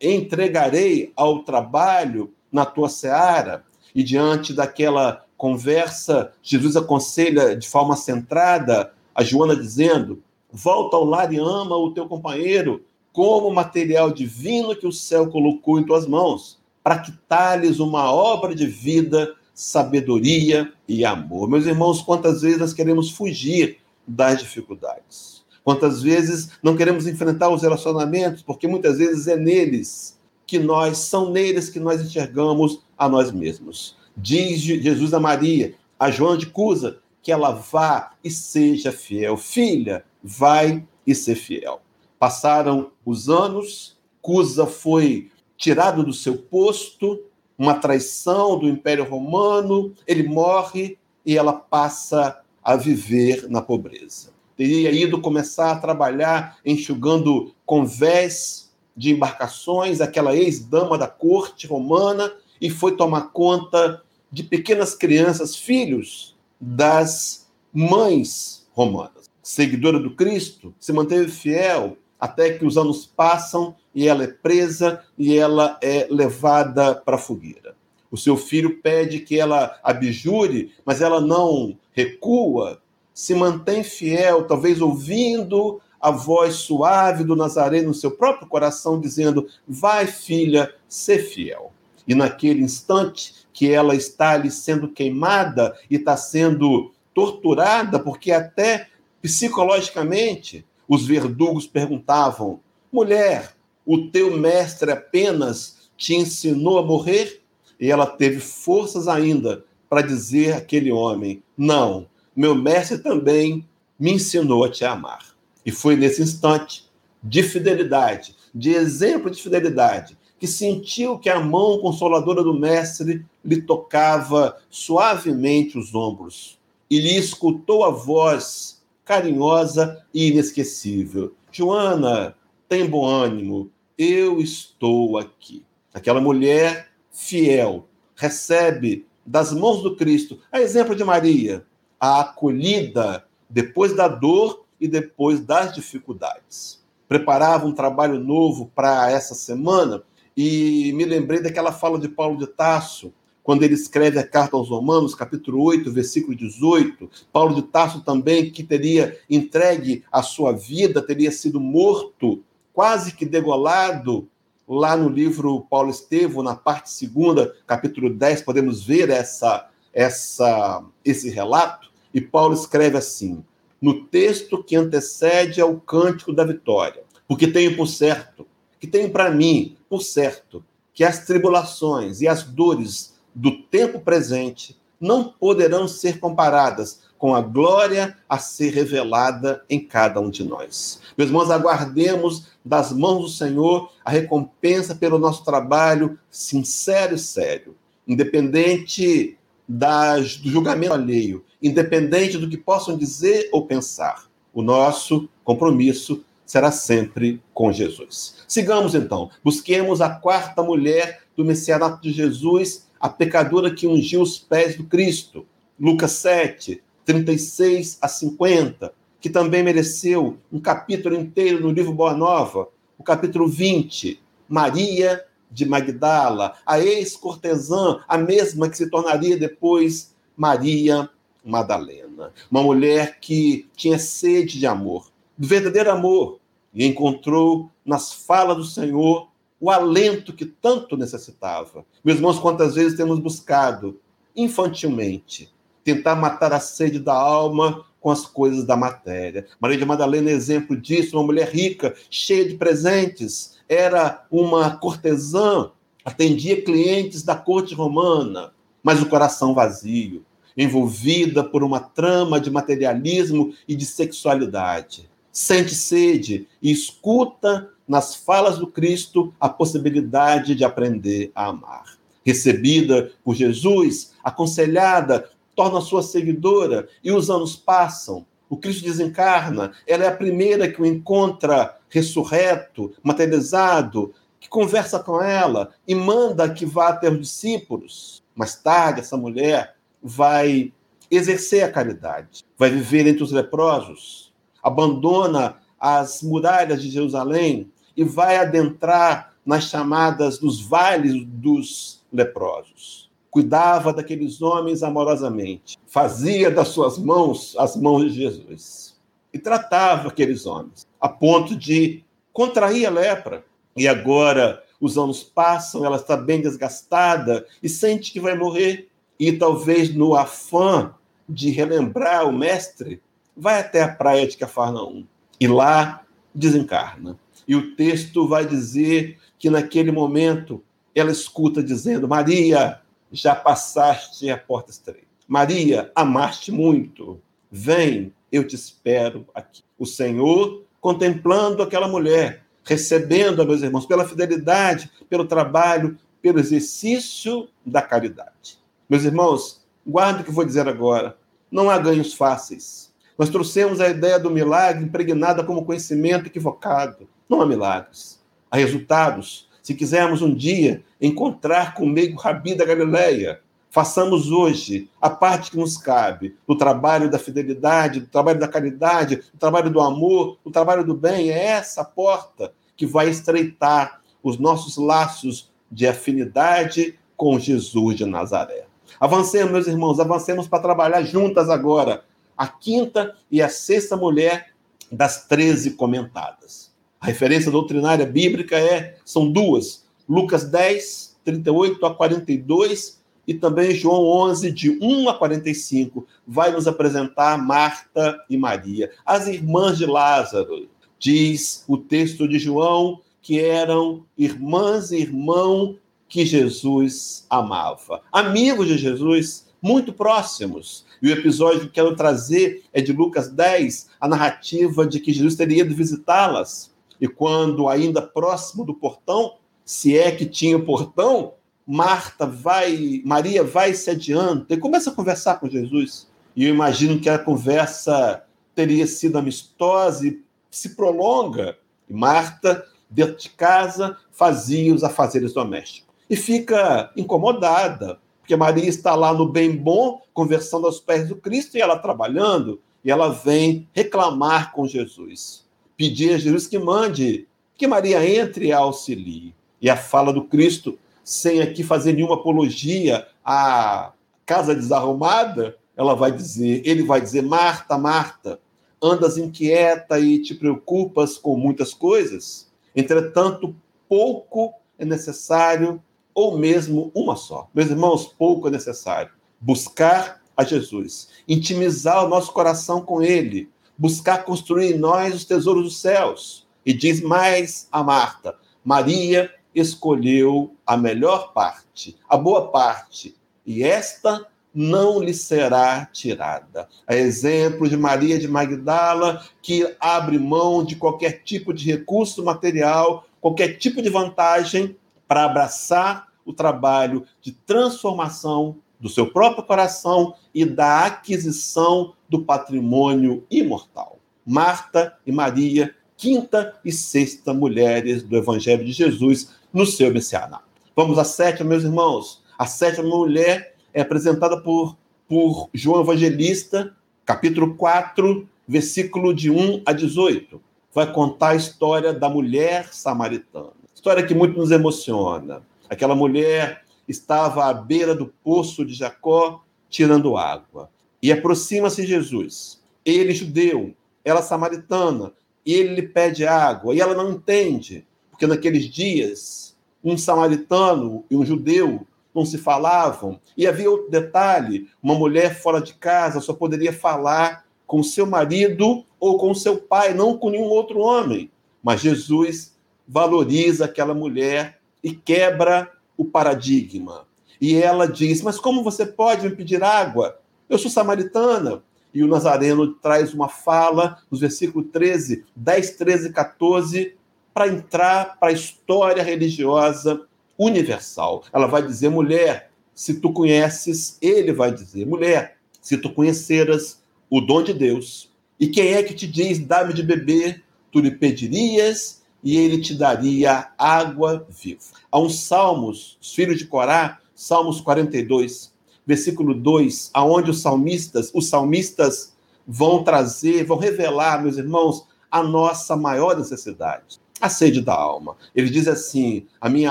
entregarei 0.00 1.12
ao 1.14 1.40
trabalho 1.40 2.32
na 2.50 2.64
tua 2.64 2.88
seara. 2.88 3.64
E 3.94 4.02
diante 4.02 4.52
daquela 4.54 5.24
conversa, 5.36 6.32
Jesus 6.42 6.76
aconselha 6.76 7.56
de 7.56 7.68
forma 7.68 7.96
centrada 7.96 8.92
a 9.14 9.22
Joana, 9.22 9.54
dizendo: 9.54 10.22
Volta 10.50 10.96
ao 10.96 11.04
lar 11.04 11.32
e 11.32 11.38
ama 11.38 11.76
o 11.76 11.92
teu 11.92 12.08
companheiro 12.08 12.82
como 13.12 13.52
material 13.52 14.10
divino 14.10 14.74
que 14.74 14.86
o 14.86 14.92
céu 14.92 15.28
colocou 15.28 15.78
em 15.78 15.84
tuas 15.84 16.06
mãos, 16.06 16.58
para 16.82 16.98
que 16.98 17.12
tales 17.28 17.80
uma 17.80 18.12
obra 18.12 18.54
de 18.54 18.66
vida 18.66 19.34
sabedoria 19.60 20.72
e 20.88 21.04
amor. 21.04 21.46
Meus 21.46 21.66
irmãos, 21.66 22.00
quantas 22.00 22.40
vezes 22.40 22.58
nós 22.58 22.72
queremos 22.72 23.10
fugir 23.10 23.76
das 24.08 24.38
dificuldades? 24.38 25.44
Quantas 25.62 26.00
vezes 26.00 26.52
não 26.62 26.74
queremos 26.74 27.06
enfrentar 27.06 27.50
os 27.50 27.60
relacionamentos, 27.60 28.42
porque 28.42 28.66
muitas 28.66 28.96
vezes 28.96 29.26
é 29.26 29.36
neles 29.36 30.18
que 30.46 30.58
nós, 30.58 30.96
são 30.96 31.30
neles 31.30 31.68
que 31.68 31.78
nós 31.78 32.00
enxergamos 32.00 32.80
a 32.96 33.06
nós 33.06 33.30
mesmos. 33.30 33.98
Diz 34.16 34.60
Jesus 34.60 35.12
a 35.12 35.20
Maria, 35.20 35.74
a 35.98 36.10
João 36.10 36.38
de 36.38 36.46
Cusa, 36.46 36.98
que 37.22 37.30
ela 37.30 37.50
vá 37.50 38.12
e 38.24 38.30
seja 38.30 38.90
fiel. 38.90 39.36
Filha, 39.36 40.06
vai 40.24 40.82
e 41.06 41.14
ser 41.14 41.34
fiel. 41.34 41.82
Passaram 42.18 42.92
os 43.04 43.28
anos, 43.28 43.94
Cusa 44.22 44.66
foi 44.66 45.30
tirado 45.58 46.02
do 46.02 46.14
seu 46.14 46.38
posto, 46.38 47.20
uma 47.60 47.74
traição 47.74 48.58
do 48.58 48.66
Império 48.66 49.04
Romano, 49.04 49.92
ele 50.06 50.22
morre 50.22 50.96
e 51.26 51.36
ela 51.36 51.52
passa 51.52 52.40
a 52.64 52.74
viver 52.74 53.50
na 53.50 53.60
pobreza. 53.60 54.30
Teria 54.56 54.90
ido 54.90 55.20
começar 55.20 55.72
a 55.72 55.78
trabalhar 55.78 56.56
enxugando 56.64 57.54
convés 57.66 58.70
de 58.96 59.10
embarcações, 59.10 60.00
aquela 60.00 60.34
ex-dama 60.34 60.96
da 60.96 61.06
corte 61.06 61.66
romana, 61.66 62.32
e 62.58 62.70
foi 62.70 62.96
tomar 62.96 63.30
conta 63.30 64.02
de 64.32 64.42
pequenas 64.42 64.94
crianças, 64.94 65.54
filhos 65.54 66.34
das 66.58 67.46
mães 67.70 68.66
romanas. 68.72 69.28
Seguidora 69.42 70.00
do 70.00 70.14
Cristo, 70.14 70.72
se 70.80 70.94
manteve 70.94 71.30
fiel 71.30 71.98
até 72.20 72.52
que 72.52 72.66
os 72.66 72.76
anos 72.76 73.06
passam 73.06 73.74
e 73.94 74.06
ela 74.06 74.24
é 74.24 74.28
presa 74.28 75.02
e 75.18 75.36
ela 75.36 75.78
é 75.82 76.06
levada 76.10 76.94
para 76.94 77.16
a 77.16 77.18
fogueira. 77.18 77.74
O 78.10 78.16
seu 78.16 78.36
filho 78.36 78.80
pede 78.82 79.20
que 79.20 79.38
ela 79.38 79.78
abjure, 79.82 80.72
mas 80.84 81.00
ela 81.00 81.20
não 81.20 81.78
recua, 81.92 82.80
se 83.14 83.34
mantém 83.34 83.82
fiel, 83.82 84.44
talvez 84.46 84.80
ouvindo 84.80 85.80
a 86.00 86.10
voz 86.10 86.54
suave 86.54 87.22
do 87.24 87.36
Nazareno 87.36 87.88
no 87.88 87.94
seu 87.94 88.10
próprio 88.10 88.48
coração, 88.48 89.00
dizendo: 89.00 89.46
Vai, 89.68 90.06
filha, 90.06 90.74
ser 90.88 91.18
fiel. 91.18 91.72
E 92.08 92.14
naquele 92.14 92.62
instante 92.62 93.34
que 93.52 93.70
ela 93.70 93.94
está 93.94 94.30
ali 94.30 94.50
sendo 94.50 94.88
queimada 94.88 95.76
e 95.88 95.96
está 95.96 96.16
sendo 96.16 96.92
torturada, 97.14 97.98
porque 97.98 98.32
até 98.32 98.88
psicologicamente 99.20 100.64
os 100.90 101.06
verdugos 101.06 101.68
perguntavam: 101.68 102.58
mulher, 102.92 103.54
o 103.86 104.08
teu 104.08 104.36
mestre 104.36 104.90
apenas 104.90 105.88
te 105.96 106.16
ensinou 106.16 106.78
a 106.78 106.84
morrer? 106.84 107.40
E 107.78 107.88
ela 107.90 108.06
teve 108.06 108.40
forças 108.40 109.06
ainda 109.06 109.64
para 109.88 110.02
dizer 110.02 110.54
àquele 110.54 110.90
homem: 110.90 111.44
não, 111.56 112.08
meu 112.34 112.56
mestre 112.56 112.98
também 112.98 113.64
me 113.96 114.14
ensinou 114.14 114.64
a 114.64 114.68
te 114.68 114.84
amar. 114.84 115.24
E 115.64 115.70
foi 115.70 115.94
nesse 115.94 116.22
instante 116.22 116.90
de 117.22 117.44
fidelidade, 117.44 118.34
de 118.52 118.70
exemplo 118.70 119.30
de 119.30 119.40
fidelidade, 119.40 120.18
que 120.40 120.46
sentiu 120.48 121.18
que 121.18 121.28
a 121.28 121.38
mão 121.38 121.78
consoladora 121.78 122.42
do 122.42 122.58
mestre 122.58 123.24
lhe 123.44 123.62
tocava 123.62 124.56
suavemente 124.68 125.78
os 125.78 125.94
ombros 125.94 126.58
e 126.90 126.98
lhe 126.98 127.16
escutou 127.16 127.84
a 127.84 127.90
voz 127.90 128.79
carinhosa 129.10 130.06
e 130.14 130.28
inesquecível: 130.28 131.34
Joana, 131.50 132.36
tem 132.68 132.88
bom 132.88 133.04
ânimo, 133.04 133.72
eu 133.98 134.40
estou 134.40 135.18
aqui. 135.18 135.64
Aquela 135.92 136.20
mulher 136.20 136.92
fiel 137.10 137.88
recebe 138.14 139.04
das 139.26 139.52
mãos 139.52 139.82
do 139.82 139.96
Cristo, 139.96 140.38
a 140.52 140.60
exemplo 140.60 140.94
de 140.94 141.02
Maria, 141.02 141.66
a 141.98 142.20
acolhida 142.20 143.26
depois 143.48 143.96
da 143.96 144.06
dor 144.06 144.64
e 144.80 144.86
depois 144.86 145.40
das 145.40 145.74
dificuldades. 145.74 146.80
Preparava 147.08 147.66
um 147.66 147.74
trabalho 147.74 148.20
novo 148.20 148.70
para 148.76 149.10
essa 149.10 149.34
semana 149.34 150.04
e 150.36 150.92
me 150.94 151.04
lembrei 151.04 151.42
daquela 151.42 151.72
fala 151.72 151.98
de 151.98 152.08
Paulo 152.08 152.38
de 152.38 152.46
Tasso, 152.46 153.12
quando 153.42 153.62
ele 153.62 153.74
escreve 153.74 154.18
a 154.18 154.26
carta 154.26 154.56
aos 154.56 154.68
Romanos, 154.68 155.14
capítulo 155.14 155.62
8, 155.62 155.90
versículo 155.90 156.36
18. 156.36 157.10
Paulo 157.32 157.54
de 157.54 157.62
Tasso 157.62 158.02
também, 158.02 158.50
que 158.50 158.62
teria 158.62 159.18
entregue 159.28 160.04
a 160.12 160.22
sua 160.22 160.52
vida, 160.52 161.02
teria 161.02 161.30
sido 161.30 161.60
morto, 161.60 162.42
quase 162.72 163.14
que 163.14 163.24
degolado, 163.24 164.28
lá 164.68 164.96
no 164.96 165.08
livro 165.08 165.66
Paulo 165.68 165.90
Estevo, 165.90 166.42
na 166.42 166.54
parte 166.54 166.90
segunda, 166.90 167.54
capítulo 167.66 168.08
10, 168.08 168.42
podemos 168.42 168.84
ver 168.84 169.10
essa, 169.10 169.68
essa, 169.92 170.84
esse 171.04 171.28
relato. 171.28 171.90
E 172.14 172.20
Paulo 172.20 172.54
escreve 172.54 172.96
assim: 172.96 173.44
no 173.80 174.04
texto 174.04 174.62
que 174.62 174.76
antecede 174.76 175.60
ao 175.60 175.76
cântico 175.80 176.32
da 176.32 176.44
vitória, 176.44 177.02
porque 177.26 177.48
tenho 177.48 177.76
por 177.76 177.86
certo, 177.86 178.46
que 178.78 178.86
tenho 178.86 179.10
para 179.10 179.30
mim 179.30 179.76
por 179.88 180.02
certo, 180.02 180.64
que 180.92 181.02
as 181.02 181.24
tribulações 181.24 182.20
e 182.20 182.28
as 182.28 182.44
dores 182.44 183.18
do 183.34 183.62
tempo 183.62 184.00
presente 184.00 184.78
não 185.00 185.24
poderão 185.24 185.88
ser 185.88 186.18
comparadas 186.20 187.00
com 187.16 187.34
a 187.34 187.40
glória 187.40 188.16
a 188.28 188.38
ser 188.38 188.72
revelada 188.72 189.62
em 189.68 189.78
cada 189.78 190.20
um 190.20 190.30
de 190.30 190.44
nós. 190.44 191.00
Meus 191.16 191.28
irmãos, 191.28 191.50
aguardemos 191.50 192.46
das 192.64 192.92
mãos 192.92 193.22
do 193.22 193.28
Senhor 193.28 193.92
a 194.04 194.10
recompensa 194.10 194.94
pelo 194.94 195.18
nosso 195.18 195.44
trabalho 195.44 196.18
sincero 196.30 197.14
e 197.14 197.18
sério, 197.18 197.76
independente 198.06 199.36
das, 199.68 200.36
do 200.36 200.50
julgamento 200.50 200.94
alheio, 200.94 201.44
independente 201.62 202.38
do 202.38 202.48
que 202.48 202.56
possam 202.56 202.96
dizer 202.96 203.48
ou 203.52 203.66
pensar. 203.66 204.24
O 204.52 204.62
nosso 204.62 205.28
compromisso 205.44 206.24
será 206.44 206.72
sempre 206.72 207.40
com 207.54 207.70
Jesus. 207.70 208.36
Sigamos 208.48 208.94
então, 208.94 209.30
busquemos 209.44 210.00
a 210.00 210.10
quarta 210.10 210.62
mulher 210.62 211.22
do 211.36 211.44
messianato 211.44 212.02
de 212.02 212.10
Jesus, 212.12 212.86
a 213.00 213.08
pecadora 213.08 213.74
que 213.74 213.86
ungiu 213.86 214.20
os 214.20 214.38
pés 214.38 214.76
do 214.76 214.84
Cristo. 214.84 215.46
Lucas 215.78 216.12
7, 216.12 216.82
36 217.06 217.98
a 218.02 218.06
50, 218.06 218.92
que 219.18 219.30
também 219.30 219.62
mereceu 219.62 220.36
um 220.52 220.60
capítulo 220.60 221.16
inteiro 221.16 221.60
no 221.60 221.70
livro 221.70 221.94
Boa 221.94 222.14
Nova, 222.14 222.68
o 222.98 223.02
capítulo 223.02 223.48
20, 223.48 224.20
Maria 224.46 225.24
de 225.50 225.64
Magdala, 225.64 226.54
a 226.66 226.78
ex-cortesã, 226.78 228.00
a 228.06 228.18
mesma 228.18 228.68
que 228.68 228.76
se 228.76 228.90
tornaria 228.90 229.38
depois 229.38 230.14
Maria 230.36 231.08
Madalena. 231.42 232.32
Uma 232.50 232.62
mulher 232.62 233.18
que 233.18 233.66
tinha 233.74 233.98
sede 233.98 234.58
de 234.58 234.66
amor, 234.66 235.10
do 235.36 235.48
verdadeiro 235.48 235.90
amor, 235.90 236.38
e 236.74 236.86
encontrou 236.86 237.70
nas 237.84 238.12
falas 238.12 238.56
do 238.56 238.64
Senhor 238.64 239.29
o 239.60 239.70
alento 239.70 240.32
que 240.32 240.46
tanto 240.46 240.96
necessitava. 240.96 241.84
Meus 242.02 242.16
irmãos, 242.16 242.38
quantas 242.38 242.74
vezes 242.74 242.96
temos 242.96 243.18
buscado 243.18 244.00
infantilmente 244.34 245.52
tentar 245.84 246.14
matar 246.14 246.52
a 246.52 246.60
sede 246.60 246.98
da 246.98 247.14
alma 247.14 247.84
com 248.00 248.10
as 248.10 248.24
coisas 248.24 248.64
da 248.64 248.76
matéria. 248.76 249.46
Maria 249.60 249.76
de 249.76 249.84
Madalena 249.84 250.30
é 250.30 250.32
exemplo 250.32 250.76
disso, 250.76 251.16
uma 251.16 251.26
mulher 251.26 251.48
rica, 251.48 251.94
cheia 252.08 252.48
de 252.48 252.54
presentes, 252.54 253.58
era 253.68 254.24
uma 254.30 254.76
cortesã, 254.76 255.70
atendia 256.04 256.62
clientes 256.62 257.22
da 257.22 257.36
corte 257.36 257.74
romana, 257.74 258.52
mas 258.82 259.02
o 259.02 259.06
coração 259.06 259.52
vazio, 259.52 260.24
envolvida 260.56 261.44
por 261.44 261.62
uma 261.62 261.80
trama 261.80 262.40
de 262.40 262.50
materialismo 262.50 263.54
e 263.68 263.74
de 263.74 263.84
sexualidade. 263.84 265.08
Sente 265.30 265.74
sede 265.74 266.48
e 266.60 266.72
escuta 266.72 267.70
nas 267.90 268.14
falas 268.14 268.56
do 268.56 268.68
Cristo 268.68 269.34
a 269.40 269.48
possibilidade 269.48 270.54
de 270.54 270.62
aprender 270.62 271.32
a 271.34 271.46
amar. 271.46 271.98
Recebida 272.24 273.10
por 273.24 273.34
Jesus, 273.34 274.12
aconselhada, 274.22 275.28
torna 275.56 275.80
sua 275.80 276.00
seguidora 276.00 276.88
e 277.02 277.10
os 277.10 277.28
anos 277.28 277.56
passam. 277.56 278.24
O 278.48 278.56
Cristo 278.56 278.84
desencarna, 278.84 279.72
ela 279.88 280.04
é 280.04 280.06
a 280.06 280.16
primeira 280.16 280.70
que 280.70 280.80
o 280.80 280.86
encontra 280.86 281.78
ressurreto, 281.88 282.92
materializado, 283.02 284.14
que 284.38 284.48
conversa 284.48 285.00
com 285.00 285.20
ela 285.20 285.70
e 285.84 285.92
manda 285.92 286.48
que 286.48 286.64
vá 286.64 286.90
até 286.90 287.10
os 287.10 287.18
discípulos. 287.18 288.22
Mais 288.36 288.54
tarde, 288.54 289.00
essa 289.00 289.16
mulher 289.16 289.74
vai 290.00 290.72
exercer 291.10 291.64
a 291.64 291.72
caridade, 291.72 292.44
vai 292.56 292.70
viver 292.70 293.08
entre 293.08 293.24
os 293.24 293.32
leprosos, 293.32 294.32
abandona 294.62 295.56
as 295.80 296.22
muralhas 296.22 296.80
de 296.80 296.88
Jerusalém 296.88 297.68
e 298.00 298.04
vai 298.04 298.38
adentrar 298.38 299.34
nas 299.44 299.64
chamadas 299.64 300.38
dos 300.38 300.58
vales 300.58 301.22
dos 301.26 302.02
leprosos. 302.10 303.10
Cuidava 303.30 303.92
daqueles 303.92 304.40
homens 304.40 304.82
amorosamente, 304.82 305.78
fazia 305.86 306.50
das 306.50 306.68
suas 306.68 306.96
mãos 306.96 307.54
as 307.58 307.76
mãos 307.76 308.04
de 308.04 308.22
Jesus 308.22 308.98
e 309.34 309.38
tratava 309.38 310.08
aqueles 310.08 310.46
homens 310.46 310.86
a 310.98 311.10
ponto 311.10 311.54
de 311.54 312.02
contrair 312.32 312.86
a 312.86 312.90
lepra. 312.90 313.44
E 313.76 313.86
agora 313.86 314.64
os 314.80 314.96
anos 314.96 315.22
passam, 315.22 315.84
ela 315.84 315.96
está 315.96 316.16
bem 316.16 316.40
desgastada 316.40 317.46
e 317.62 317.68
sente 317.68 318.12
que 318.12 318.18
vai 318.18 318.34
morrer. 318.34 318.88
E 319.18 319.30
talvez 319.30 319.94
no 319.94 320.14
afã 320.14 320.94
de 321.28 321.50
relembrar 321.50 322.26
o 322.26 322.32
mestre, 322.32 323.02
vai 323.36 323.60
até 323.60 323.82
a 323.82 323.94
praia 323.94 324.26
de 324.26 324.38
Cafarnaum 324.38 325.04
e 325.38 325.46
lá 325.46 326.02
desencarna. 326.34 327.18
E 327.50 327.56
o 327.56 327.74
texto 327.74 328.28
vai 328.28 328.46
dizer 328.46 329.18
que 329.36 329.50
naquele 329.50 329.90
momento 329.90 330.62
ela 330.94 331.10
escuta 331.10 331.60
dizendo: 331.60 332.06
Maria, 332.06 332.80
já 333.10 333.34
passaste 333.34 334.30
a 334.30 334.38
porta 334.38 334.70
estreita. 334.70 335.08
Maria, 335.26 335.90
amaste 335.96 336.52
muito. 336.52 337.20
Vem, 337.50 338.14
eu 338.30 338.46
te 338.46 338.54
espero 338.54 339.26
aqui. 339.34 339.64
O 339.76 339.84
Senhor, 339.84 340.62
contemplando 340.80 341.60
aquela 341.60 341.88
mulher, 341.88 342.44
recebendo, 342.62 343.44
meus 343.44 343.62
irmãos, 343.62 343.84
pela 343.84 344.06
fidelidade, 344.06 344.88
pelo 345.08 345.24
trabalho, 345.24 345.98
pelo 346.22 346.38
exercício 346.38 347.48
da 347.66 347.82
caridade. 347.82 348.60
Meus 348.88 349.02
irmãos, 349.02 349.66
guarde 349.84 350.22
o 350.22 350.24
que 350.24 350.30
vou 350.30 350.44
dizer 350.44 350.68
agora. 350.68 351.16
Não 351.50 351.68
há 351.68 351.76
ganhos 351.78 352.14
fáceis. 352.14 352.92
Nós 353.18 353.28
trouxemos 353.28 353.80
a 353.80 353.88
ideia 353.88 354.20
do 354.20 354.30
milagre 354.30 354.84
impregnada 354.84 355.42
como 355.42 355.64
conhecimento 355.64 356.28
equivocado. 356.28 357.08
Não 357.30 357.40
há 357.40 357.46
milagres. 357.46 358.20
Há 358.50 358.56
resultados. 358.56 359.48
Se 359.62 359.72
quisermos 359.72 360.20
um 360.20 360.34
dia 360.34 360.82
encontrar 361.00 361.74
com 361.74 361.84
o 361.84 361.88
meio 361.88 362.16
Rabi 362.16 362.56
da 362.56 362.64
Galileia, 362.64 363.40
façamos 363.70 364.32
hoje 364.32 364.90
a 365.00 365.08
parte 365.08 365.52
que 365.52 365.56
nos 365.56 365.76
cabe, 365.76 366.36
do 366.44 366.56
trabalho 366.56 367.08
da 367.08 367.20
fidelidade, 367.20 368.00
do 368.00 368.08
trabalho 368.08 368.40
da 368.40 368.48
caridade, 368.48 369.16
do 369.32 369.38
trabalho 369.38 369.70
do 369.70 369.80
amor, 369.80 370.38
do 370.44 370.50
trabalho 370.50 370.84
do 370.84 370.92
bem. 370.92 371.30
É 371.30 371.44
essa 371.44 371.84
porta 371.84 372.52
que 372.76 372.84
vai 372.84 373.08
estreitar 373.08 374.00
os 374.24 374.36
nossos 374.36 374.76
laços 374.76 375.52
de 375.70 375.86
afinidade 375.86 376.98
com 377.16 377.38
Jesus 377.38 377.96
de 377.96 378.04
Nazaré. 378.04 378.66
Avancemos, 378.98 379.52
meus 379.52 379.68
irmãos, 379.68 380.00
avancemos 380.00 380.48
para 380.48 380.62
trabalhar 380.62 381.02
juntas 381.02 381.48
agora. 381.48 382.02
A 382.36 382.48
quinta 382.48 383.14
e 383.30 383.40
a 383.40 383.48
sexta 383.48 383.96
mulher 383.96 384.48
das 384.90 385.28
treze 385.28 385.72
comentadas. 385.72 386.69
A 387.00 387.06
referência 387.06 387.50
doutrinária 387.50 388.04
bíblica 388.04 388.58
é 388.58 388.96
são 389.04 389.30
duas: 389.30 389.86
Lucas 390.08 390.44
10, 390.44 391.18
38 391.24 391.86
a 391.86 391.94
42 391.94 393.00
e 393.26 393.34
também 393.34 393.74
João 393.74 394.04
11, 394.28 394.50
de 394.50 394.78
1 394.82 395.08
a 395.08 395.14
45. 395.14 396.06
Vai 396.26 396.52
nos 396.52 396.66
apresentar 396.66 397.38
Marta 397.38 398.22
e 398.28 398.36
Maria, 398.36 398.90
as 399.06 399.28
irmãs 399.28 399.78
de 399.78 399.86
Lázaro. 399.86 400.68
Diz 400.98 401.64
o 401.66 401.78
texto 401.78 402.28
de 402.28 402.38
João 402.38 403.00
que 403.22 403.40
eram 403.40 404.04
irmãs 404.18 404.90
e 404.90 404.98
irmão 404.98 405.78
que 406.08 406.26
Jesus 406.26 407.24
amava. 407.30 408.02
Amigos 408.12 408.66
de 408.68 408.76
Jesus, 408.76 409.48
muito 409.62 409.92
próximos. 409.92 410.84
E 411.00 411.08
o 411.08 411.12
episódio 411.12 411.60
que 411.60 411.68
quero 411.68 411.94
trazer 411.94 412.64
é 412.72 412.80
de 412.80 412.92
Lucas 412.92 413.28
10, 413.28 413.88
a 414.00 414.08
narrativa 414.08 414.86
de 414.86 415.00
que 415.00 415.12
Jesus 415.12 415.36
teria 415.36 415.62
ido 415.62 415.74
visitá-las. 415.74 416.69
E 417.00 417.08
quando, 417.08 417.68
ainda 417.68 418.02
próximo 418.02 418.64
do 418.64 418.74
portão, 418.74 419.36
se 419.64 419.96
é 419.96 420.10
que 420.10 420.26
tinha 420.26 420.58
portão, 420.58 421.34
Marta 421.66 422.26
vai, 422.26 423.00
Maria 423.04 423.44
vai 423.44 423.72
se 423.74 423.90
adianta 423.90 424.54
e 424.54 424.58
começa 424.58 424.90
a 424.90 424.94
conversar 424.94 425.38
com 425.38 425.48
Jesus. 425.48 426.08
E 426.34 426.44
eu 426.44 426.50
imagino 426.50 427.00
que 427.00 427.08
a 427.08 427.18
conversa 427.18 428.24
teria 428.54 428.86
sido 428.86 429.16
amistosa 429.16 430.06
e 430.06 430.20
se 430.50 430.70
prolonga. 430.70 431.56
E 431.88 431.94
Marta, 431.94 432.66
dentro 432.88 433.16
de 433.16 433.30
casa, 433.30 433.96
fazia 434.10 434.74
os 434.74 434.82
afazeres 434.82 435.32
domésticos 435.32 435.90
e 436.10 436.16
fica 436.16 436.90
incomodada, 436.96 438.00
porque 438.18 438.34
Maria 438.34 438.68
está 438.68 438.96
lá 438.96 439.14
no 439.14 439.28
bem 439.28 439.56
bom, 439.56 440.02
conversando 440.12 440.66
aos 440.66 440.80
pés 440.80 441.08
do 441.08 441.14
Cristo, 441.14 441.56
e 441.56 441.60
ela 441.60 441.78
trabalhando, 441.78 442.60
e 442.84 442.90
ela 442.90 443.10
vem 443.10 443.68
reclamar 443.72 444.52
com 444.52 444.66
Jesus, 444.66 445.46
pedir 445.80 446.12
a 446.12 446.18
Jesus 446.18 446.46
que 446.46 446.58
mande 446.58 447.26
que 447.56 447.66
Maria 447.66 448.06
entre 448.06 448.48
e 448.48 448.52
auxilie. 448.52 449.34
E 449.62 449.70
a 449.70 449.78
fala 449.78 450.12
do 450.12 450.24
Cristo, 450.24 450.78
sem 451.02 451.40
aqui 451.40 451.64
fazer 451.64 451.94
nenhuma 451.94 452.16
apologia 452.16 453.08
à 453.24 453.90
casa 454.26 454.54
desarrumada, 454.54 455.56
ela 455.74 455.94
vai 455.94 456.12
dizer, 456.12 456.60
ele 456.66 456.82
vai 456.82 457.00
dizer: 457.00 457.22
Marta, 457.22 457.78
Marta, 457.78 458.38
andas 458.82 459.16
inquieta 459.16 459.98
e 459.98 460.18
te 460.20 460.34
preocupas 460.34 461.16
com 461.16 461.34
muitas 461.34 461.72
coisas. 461.72 462.46
Entretanto, 462.76 463.56
pouco 463.88 464.52
é 464.78 464.84
necessário 464.84 465.82
ou 466.14 466.36
mesmo 466.36 466.90
uma 466.94 467.16
só. 467.16 467.48
Meus 467.54 467.70
irmãos, 467.70 468.04
pouco 468.04 468.48
é 468.48 468.50
necessário. 468.50 469.12
Buscar 469.40 470.20
a 470.36 470.44
Jesus, 470.44 471.08
intimizar 471.26 472.04
o 472.04 472.08
nosso 472.08 472.34
coração 472.34 472.82
com 472.82 473.00
Ele, 473.00 473.48
buscar 473.80 474.24
construir 474.24 474.74
em 474.74 474.78
nós 474.78 475.14
os 475.14 475.24
tesouros 475.24 475.64
dos 475.64 475.80
céus. 475.80 476.46
E 476.66 476.74
diz 476.74 477.00
mais 477.00 477.66
a 477.72 477.82
Marta: 477.82 478.36
Maria 478.62 479.32
escolheu 479.54 480.54
a 480.66 480.76
melhor 480.76 481.32
parte, 481.32 481.96
a 482.06 482.16
boa 482.16 482.50
parte, 482.50 483.16
e 483.46 483.62
esta 483.62 484.26
não 484.54 485.02
lhe 485.02 485.14
será 485.14 485.86
tirada. 485.86 486.68
A 486.86 486.94
exemplo 486.94 487.68
de 487.68 487.76
Maria 487.76 488.18
de 488.18 488.28
Magdala, 488.28 489.24
que 489.40 489.74
abre 489.80 490.18
mão 490.18 490.62
de 490.62 490.76
qualquer 490.76 491.22
tipo 491.22 491.54
de 491.54 491.64
recurso 491.70 492.22
material, 492.22 493.06
qualquer 493.20 493.56
tipo 493.56 493.80
de 493.80 493.88
vantagem 493.88 494.76
para 495.08 495.24
abraçar 495.24 496.08
o 496.24 496.32
trabalho 496.32 497.06
de 497.22 497.32
transformação 497.32 498.58
do 498.80 498.88
seu 498.88 499.10
próprio 499.10 499.44
coração 499.44 500.14
e 500.34 500.44
da 500.44 500.86
aquisição 500.86 501.92
do 502.08 502.22
patrimônio 502.22 503.24
imortal. 503.30 503.98
Marta 504.26 504.96
e 505.06 505.12
Maria, 505.12 505.74
quinta 505.96 506.58
e 506.64 506.72
sexta 506.72 507.34
mulheres 507.34 508.02
do 508.02 508.16
Evangelho 508.16 508.64
de 508.64 508.72
Jesus 508.72 509.32
no 509.52 509.66
seu 509.66 509.92
messianato. 509.92 510.44
Vamos 510.74 510.98
à 510.98 511.04
sétima, 511.04 511.50
meus 511.50 511.64
irmãos. 511.64 512.22
A 512.38 512.46
sétima 512.46 512.88
mulher 512.88 513.54
é 513.74 513.82
apresentada 513.82 514.40
por, 514.40 514.76
por 515.06 515.50
João 515.52 515.82
Evangelista, 515.82 516.74
capítulo 517.04 517.54
4, 517.54 518.26
versículo 518.48 519.12
de 519.12 519.30
1 519.30 519.62
a 519.66 519.72
18. 519.72 520.40
Vai 520.72 520.90
contar 520.92 521.30
a 521.30 521.36
história 521.36 521.92
da 521.92 522.08
mulher 522.08 522.72
samaritana. 522.72 523.50
História 523.74 524.06
que 524.06 524.14
muito 524.14 524.38
nos 524.38 524.50
emociona. 524.50 525.42
Aquela 525.68 525.94
mulher 525.94 526.64
estava 526.90 527.46
à 527.46 527.54
beira 527.54 527.94
do 527.94 528.06
poço 528.22 528.64
de 528.64 528.74
Jacó, 528.74 529.42
tirando 529.68 530.16
água. 530.16 530.70
E 531.02 531.12
aproxima-se 531.12 531.86
Jesus. 531.86 532.60
Ele, 532.84 533.14
judeu, 533.14 533.74
ela, 534.04 534.22
samaritana, 534.22 535.12
e 535.44 535.54
ele 535.54 535.74
lhe 535.74 535.82
pede 535.82 536.26
água. 536.26 536.74
E 536.74 536.80
ela 536.80 536.94
não 536.94 537.12
entende, 537.12 537.86
porque 538.10 538.26
naqueles 538.26 538.64
dias, 538.64 539.56
um 539.82 539.96
samaritano 539.96 541.04
e 541.10 541.16
um 541.16 541.24
judeu 541.24 541.86
não 542.14 542.24
se 542.24 542.36
falavam. 542.36 543.18
E 543.36 543.46
havia 543.46 543.70
outro 543.70 543.90
detalhe: 543.90 544.68
uma 544.82 544.94
mulher 544.94 545.40
fora 545.40 545.60
de 545.60 545.74
casa 545.74 546.20
só 546.20 546.32
poderia 546.32 546.72
falar 546.72 547.46
com 547.66 547.82
seu 547.82 548.04
marido 548.06 548.84
ou 548.98 549.16
com 549.16 549.32
seu 549.32 549.56
pai, 549.56 549.94
não 549.94 550.18
com 550.18 550.30
nenhum 550.30 550.48
outro 550.48 550.80
homem. 550.80 551.30
Mas 551.62 551.80
Jesus 551.80 552.54
valoriza 552.86 553.66
aquela 553.66 553.94
mulher 553.94 554.60
e 554.82 554.92
quebra 554.92 555.70
o 556.00 556.04
paradigma. 556.06 557.06
E 557.38 557.54
ela 557.54 557.86
diz: 557.86 558.22
Mas 558.22 558.38
como 558.38 558.64
você 558.64 558.86
pode 558.86 559.28
me 559.28 559.36
pedir 559.36 559.62
água? 559.62 560.18
Eu 560.48 560.58
sou 560.58 560.70
samaritana. 560.70 561.62
E 561.92 562.02
o 562.02 562.06
Nazareno 562.06 562.72
traz 562.74 563.12
uma 563.12 563.28
fala 563.28 563.98
nos 564.10 564.20
versículos 564.20 564.70
13, 564.72 565.26
10, 565.36 565.70
13 565.72 566.08
e 566.08 566.12
14, 566.12 566.96
para 567.34 567.48
entrar 567.48 568.18
para 568.18 568.30
a 568.30 568.32
história 568.32 569.02
religiosa 569.02 570.06
universal. 570.38 571.24
Ela 571.32 571.46
vai 571.46 571.62
dizer: 571.62 571.90
mulher, 571.90 572.50
se 572.74 572.94
tu 572.94 573.12
conheces, 573.12 573.98
ele 574.00 574.32
vai 574.32 574.50
dizer: 574.50 574.86
mulher, 574.86 575.36
se 575.60 575.76
tu 575.76 575.92
conheceras 575.92 576.80
o 577.10 577.20
dom 577.20 577.42
de 577.42 577.52
Deus, 577.52 578.10
e 578.38 578.48
quem 578.48 578.72
é 578.72 578.82
que 578.82 578.94
te 578.94 579.06
diz, 579.06 579.38
dá-me 579.38 579.74
de 579.74 579.82
beber, 579.82 580.42
tu 580.72 580.80
lhe 580.80 580.92
pedirias 580.92 581.99
e 582.22 582.36
ele 582.36 582.60
te 582.60 582.74
daria 582.74 583.48
água 583.56 584.26
viva. 584.28 584.60
Há 584.90 584.98
uns 584.98 585.20
salmos, 585.20 585.98
os 586.00 586.14
filhos 586.14 586.38
de 586.38 586.46
Corá, 586.46 586.98
Salmos 587.14 587.60
42, 587.60 588.52
versículo 588.86 589.34
2, 589.34 589.90
aonde 589.92 590.30
os 590.30 590.40
salmistas, 590.40 591.10
os 591.14 591.28
salmistas 591.28 592.14
vão 592.46 592.82
trazer, 592.82 593.44
vão 593.44 593.58
revelar, 593.58 594.22
meus 594.22 594.38
irmãos, 594.38 594.86
a 595.10 595.22
nossa 595.22 595.76
maior 595.76 596.16
necessidade, 596.16 596.98
a 597.20 597.28
sede 597.28 597.60
da 597.60 597.74
alma. 597.74 598.16
Ele 598.34 598.48
diz 598.48 598.66
assim: 598.66 599.26
A 599.40 599.48
minha 599.48 599.70